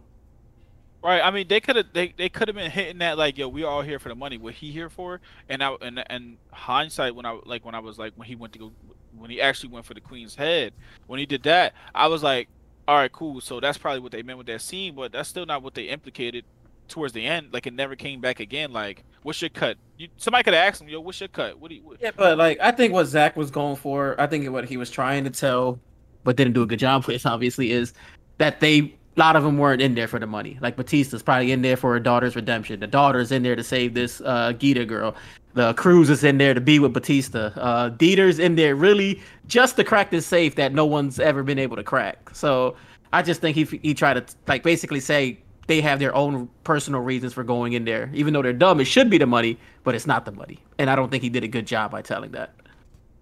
[1.02, 1.20] Right.
[1.20, 3.62] I mean, they could have they, they could have been hitting that like, yo, we
[3.64, 4.36] all here for the money.
[4.36, 5.20] What he here for?
[5.48, 8.52] And I and and hindsight when I like when I was like when he went
[8.54, 8.72] to go
[9.16, 10.72] when he actually went for the queen's head
[11.06, 12.48] when he did that, I was like,
[12.88, 13.42] all right, cool.
[13.42, 15.84] So that's probably what they meant with that scene, but that's still not what they
[15.84, 16.46] implicated
[16.88, 17.52] towards the end.
[17.52, 18.72] Like it never came back again.
[18.72, 19.76] Like, what's your cut?
[19.98, 21.60] You, somebody could have asked him, yo, what's your cut?
[21.60, 21.82] What do you?
[21.82, 21.98] What?
[22.00, 24.90] Yeah, but like I think what Zack was going for, I think what he was
[24.90, 25.78] trying to tell,
[26.24, 27.92] but didn't do a good job with, obviously, is
[28.38, 30.58] that they a lot of them weren't in there for the money.
[30.60, 32.78] Like Bautista's probably in there for her daughter's redemption.
[32.78, 35.16] The daughter's in there to save this uh Geeta girl.
[35.54, 37.52] The Cruz is in there to be with Bautista.
[37.56, 41.58] Uh Dieter's in there really just to crack this safe that no one's ever been
[41.58, 42.30] able to crack.
[42.32, 42.76] So
[43.12, 47.00] I just think he he tried to like basically say they have their own personal
[47.00, 48.10] reasons for going in there.
[48.14, 50.58] Even though they're dumb, it should be the money, but it's not the money.
[50.78, 52.54] And I don't think he did a good job by telling that.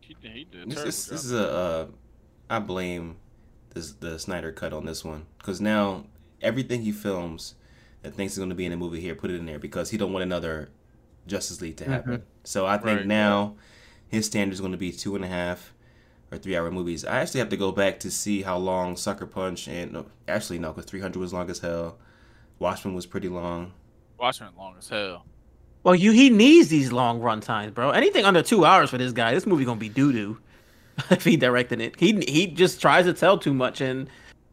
[0.01, 1.51] He, he did This, this, this is a.
[1.51, 1.87] Uh,
[2.49, 3.17] I blame
[3.77, 6.07] this the Snyder cut on this one because now
[6.43, 7.55] everything he films
[8.03, 9.91] that thinks is going to be in a movie here, put it in there because
[9.91, 10.71] he don't want another
[11.27, 11.93] Justice League to mm-hmm.
[11.93, 12.23] happen.
[12.45, 13.07] So I think Right.
[13.07, 13.57] now
[14.09, 15.75] his standard is going to be two and a half
[16.33, 17.05] or three hour movies.
[17.05, 20.59] I actually have to go back to see how long Sucker Punch and no, actually
[20.59, 21.99] no, because 300 was long as hell.
[22.59, 23.73] Watchmen was pretty long.
[24.19, 25.25] Watchmen long as hell.
[25.83, 27.91] Well, you he needs these long run times, bro.
[27.91, 30.39] Anything under two hours for this guy, this movie gonna be doo doo.
[31.11, 34.09] if he directed it, he he just tries to tell too much in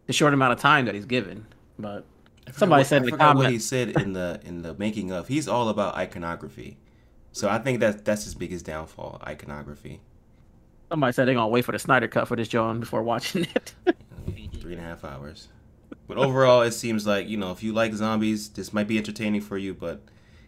[0.07, 1.45] the short amount of time that he's given.
[1.79, 2.05] But
[2.51, 5.27] Somebody what- said in the forgot what he said in the in the making of.
[5.27, 6.77] He's all about iconography.
[7.31, 10.01] So I think that that's his biggest downfall, iconography.
[10.89, 13.73] somebody said they're gonna wait for the Snyder cut for this John before watching it.
[14.61, 15.47] three and a half hours.
[16.07, 19.41] But overall, it seems like you know if you like zombies, this might be entertaining
[19.41, 19.73] for you.
[19.73, 20.01] But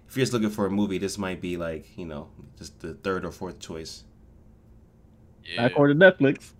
[0.08, 2.94] if you're just looking for a movie, this might be like you know just the
[2.94, 4.04] third or fourth choice.
[5.46, 6.52] Yeah, According to Netflix,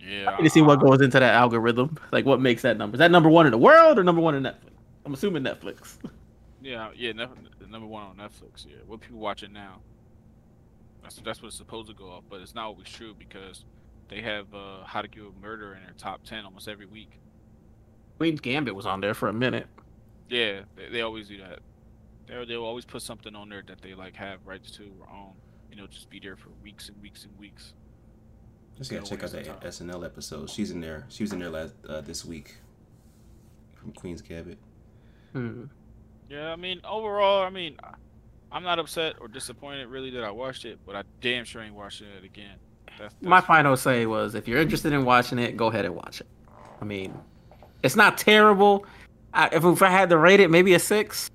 [0.00, 0.30] yeah.
[0.30, 1.96] I need to see what goes into that algorithm.
[2.12, 2.96] Like what makes that number?
[2.96, 4.70] Is that number one in the world or number one in Netflix?
[5.06, 5.96] I'm assuming Netflix.
[6.64, 7.12] Yeah, yeah.
[7.12, 7.28] Nef-
[7.68, 8.66] number one on Netflix.
[8.66, 9.80] Yeah, what people watching now.
[11.02, 13.66] That's that's what it's supposed to go off, but it's not always true because
[14.08, 17.20] they have uh, How to Get a Murder in their top ten almost every week.
[18.16, 19.66] Queen's Gambit was on there for a minute.
[20.30, 21.58] Yeah, they, they always do that.
[22.26, 25.32] They they'll always put something on there that they like have rights to or own.
[25.74, 27.72] You know, just be there for weeks and weeks and weeks.
[28.78, 30.48] Just gotta check out waste that SNL episode.
[30.48, 31.04] She's in there.
[31.08, 32.54] She was in there last uh, this week
[33.74, 34.58] from Queen's Gambit.
[35.32, 35.64] Hmm.
[36.30, 37.94] Yeah, I mean, overall, I mean, I-
[38.52, 41.74] I'm not upset or disappointed really that I watched it, but I damn sure ain't
[41.74, 42.54] watching it again.
[43.00, 46.20] That's, My final say was if you're interested in watching it, go ahead and watch
[46.20, 46.28] it.
[46.80, 47.18] I mean,
[47.82, 48.86] it's not terrible.
[49.32, 51.32] I, if, if I had to rate it, maybe a six,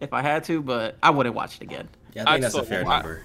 [0.00, 1.86] if I had to, but I wouldn't watch it again.
[2.14, 3.22] Yeah, I I think that's a saw- fair I- number.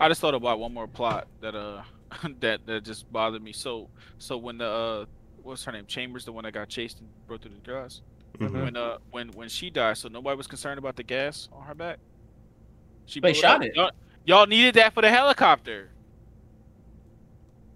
[0.00, 1.82] I just thought about one more plot that uh
[2.40, 3.52] that that just bothered me.
[3.52, 3.88] So
[4.18, 5.04] so when the uh
[5.42, 8.00] what's her name Chambers, the one that got chased and broke through the glass.
[8.38, 8.64] Mhm.
[8.64, 11.74] When uh when when she died, so nobody was concerned about the gas on her
[11.74, 11.98] back.
[13.06, 13.62] She They shot up.
[13.64, 13.74] it.
[13.76, 13.90] Y'all,
[14.24, 15.90] y'all needed that for the helicopter.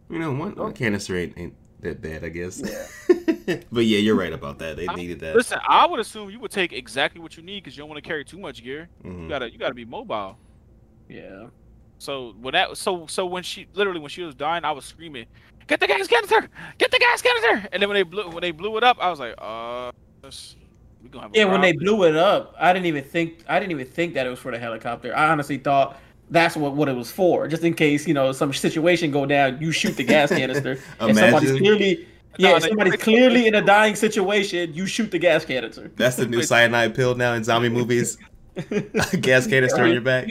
[0.09, 2.63] You know, one, one canister ain't, ain't that bad, I guess.
[2.65, 3.57] Yeah.
[3.73, 4.77] but yeah, you're right about that.
[4.77, 5.35] They I- needed that.
[5.35, 8.03] Listen, I would assume you would take exactly what you need because you don't want
[8.03, 8.89] to carry too much gear.
[9.05, 9.23] Mhm.
[9.25, 10.39] You gotta you gotta be mobile.
[11.09, 11.47] Yeah.
[12.05, 15.25] So when that so so when she literally when she was dying, I was screaming,
[15.67, 16.51] "Get the gas canister!
[16.77, 19.09] Get the gas canister!" And then when they blew when they blew it up, I
[19.09, 19.91] was like, "Uh,
[20.23, 20.55] this-
[21.03, 23.59] we gonna have a Yeah, when they blew it up, I didn't even think I
[23.59, 25.17] didn't even think that it was for the helicopter.
[25.17, 25.99] I honestly thought
[26.31, 29.59] that's what, what it was for, just in case you know some situation go down,
[29.63, 33.95] you shoot the gas canister, and somebody's clearly yeah, they- somebody's clearly in a dying
[33.95, 35.91] situation, you shoot the gas canister.
[35.97, 38.19] That's the new cyanide pill now in zombie movies.
[39.21, 40.29] Gas canister on your back.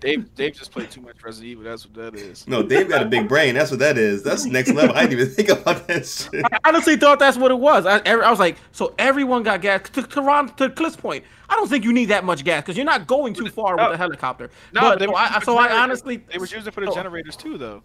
[0.00, 1.64] Dave Dave just played too much Resident Evil.
[1.64, 2.46] That's what that is.
[2.48, 3.54] No, Dave got a big brain.
[3.54, 4.22] That's what that is.
[4.22, 4.96] That's next level.
[4.96, 6.44] I didn't even think about that shit.
[6.50, 7.84] I honestly thought that's what it was.
[7.84, 9.88] I, every- I was like, so everyone got gas.
[9.90, 12.76] To, to, Ron, to Cliff's point, I don't think you need that much gas because
[12.76, 13.84] you're not going too far No.
[13.84, 14.50] with the helicopter.
[14.72, 16.94] No, but they so I, so I honestly They were using it for the so-
[16.94, 17.82] generators too, though.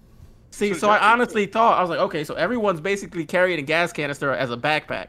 [0.52, 3.58] See, So so I Jack- honestly thought I was like, okay, so everyone's basically carrying
[3.60, 5.08] a gas canister as a backpack.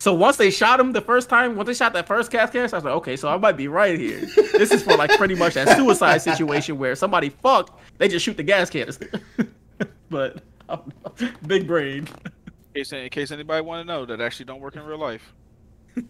[0.00, 2.74] So once they shot him the first time, once they shot that first gas canister,
[2.74, 4.20] I was like, okay, so I might be right here.
[4.52, 8.38] This is for like pretty much that suicide situation where somebody fucked, they just shoot
[8.38, 9.10] the gas canister.
[10.08, 10.42] but
[11.46, 12.08] big brain.
[12.74, 15.34] In case, in case anybody want to know, that actually don't work in real life.
[15.96, 16.04] in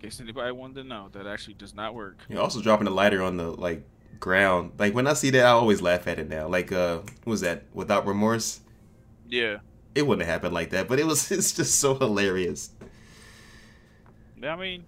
[0.00, 2.16] case anybody wanted to know, that actually does not work.
[2.30, 3.82] You're also dropping a lighter on the like
[4.18, 4.72] ground.
[4.78, 6.48] Like when I see that, I always laugh at it now.
[6.48, 7.64] Like uh, what was that?
[7.74, 8.60] Without remorse,
[9.28, 9.58] Yeah.
[9.96, 10.88] It wouldn't have happened like that.
[10.88, 11.30] But it was.
[11.36, 12.70] It's just so hilarious.
[14.42, 14.84] I mean,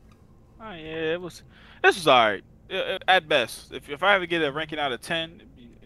[0.60, 1.42] uh, yeah, it was.
[1.82, 3.72] This was alright at best.
[3.72, 5.42] If if I ever get a ranking out of ten,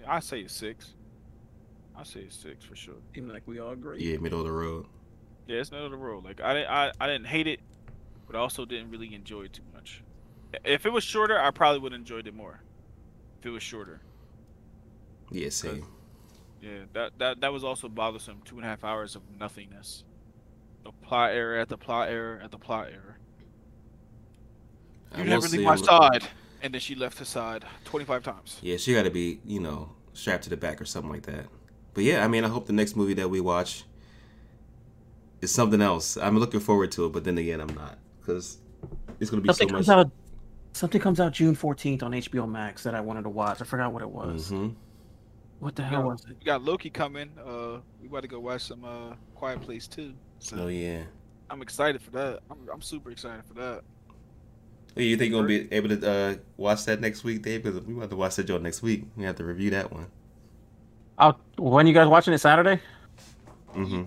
[0.07, 0.95] I say a six.
[1.97, 2.95] I say a six for sure.
[3.15, 4.03] Seems like we all agree.
[4.03, 4.87] Yeah, middle of the road.
[5.47, 6.25] Yeah, it's middle of the road.
[6.25, 7.61] Like I didn't I, I didn't hate it,
[8.27, 10.03] but I also didn't really enjoy it too much.
[10.65, 12.61] If it was shorter, I probably would have enjoyed it more.
[13.41, 14.01] If it was shorter.
[15.31, 15.87] Yeah, same.
[16.63, 18.41] Yeah, that that that was also bothersome.
[18.45, 20.05] Two and a half hours of nothingness.
[20.85, 23.19] The plot error at the plot error at the plot error.
[25.17, 26.29] You will never say leave my side.
[26.63, 28.59] And then she left his side 25 times.
[28.63, 31.47] Yeah, she got to be, you know, strapped to the back or something like that.
[31.93, 33.85] But yeah, I mean, I hope the next movie that we watch
[35.41, 36.17] is something else.
[36.17, 38.59] I'm looking forward to it, but then again, I'm not because
[39.19, 39.97] it's gonna be Something so comes much.
[40.07, 40.11] out.
[40.73, 43.61] Something comes out June fourteenth on HBO Max that I wanted to watch.
[43.61, 44.49] I forgot what it was.
[44.51, 44.69] hmm
[45.63, 46.37] What the hell was it?
[46.41, 47.31] We got Loki coming.
[47.39, 50.13] Uh, we about to go watch some uh Quiet Place too.
[50.41, 51.03] So Oh yeah.
[51.51, 52.41] I'm excited for that.
[52.51, 53.83] I'm I'm super excited for that.
[54.97, 57.63] Hey, You think you're gonna be able to uh, watch that next week, Dave?
[57.63, 59.05] Because we want to watch that joint next week.
[59.17, 60.09] We have to review that one.
[61.17, 62.81] I'll, when you guys watching it Saturday?
[63.77, 64.03] Mm-hmm.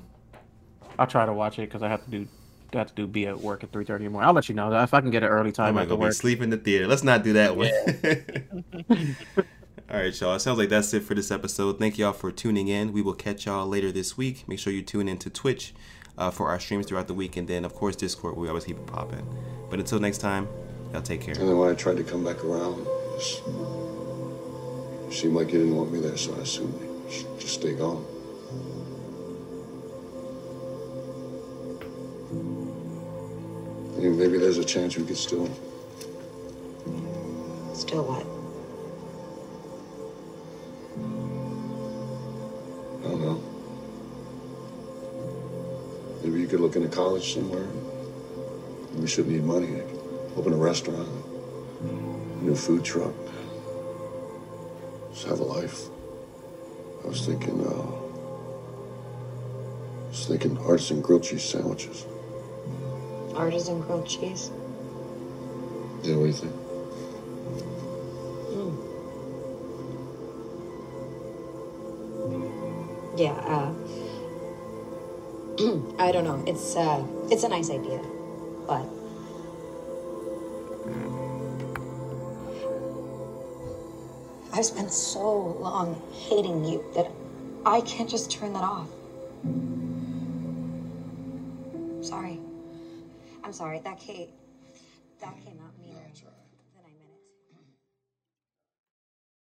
[0.99, 2.27] I'll try to watch it because I have to do
[2.73, 4.27] I have to do be at work at three thirty in the morning.
[4.27, 5.67] I'll let you know if I can get an early time.
[5.67, 6.13] I time might after go be work.
[6.13, 6.85] sleep in the theater.
[6.85, 7.69] Let's not do that one.
[9.95, 10.35] All right, y'all.
[10.35, 11.79] It sounds like that's it for this episode.
[11.79, 12.91] Thank y'all for tuning in.
[12.91, 14.45] We will catch y'all later this week.
[14.45, 15.73] Make sure you tune into Twitch
[16.17, 18.35] uh, for our streams throughout the week, and then of course Discord.
[18.35, 19.25] We always keep it popping.
[19.69, 20.49] But until next time,
[20.91, 21.33] y'all take care.
[21.39, 22.85] And then when I tried to come back around,
[25.07, 27.73] it seemed like you didn't want me there, so I assumed you should just stay
[27.73, 28.05] gone.
[33.95, 35.45] I mean, maybe there's a chance we could still.
[37.73, 38.34] Still what?
[43.05, 43.41] I don't know.
[46.23, 47.67] Maybe you could look into college somewhere.
[48.95, 49.81] We should need money.
[50.35, 51.07] Open a restaurant,
[51.81, 53.13] a new food truck.
[55.13, 55.83] Just have a life.
[57.03, 57.69] I was thinking, uh,
[60.05, 62.05] I was thinking artisan grilled cheese sandwiches.
[63.35, 64.49] Artisan grilled cheese?
[66.03, 66.64] Yeah, what do you think?
[73.15, 73.73] Yeah, uh.
[75.99, 76.43] I don't know.
[76.45, 77.03] It's, uh.
[77.31, 78.01] It's a nice idea.
[78.67, 78.85] But.
[84.53, 87.11] I've spent so long hating you that
[87.65, 88.87] I can't just turn that off.
[92.01, 92.39] Sorry.
[93.43, 93.79] I'm sorry.
[93.79, 94.29] That Kate.
[95.21, 95.64] That came out.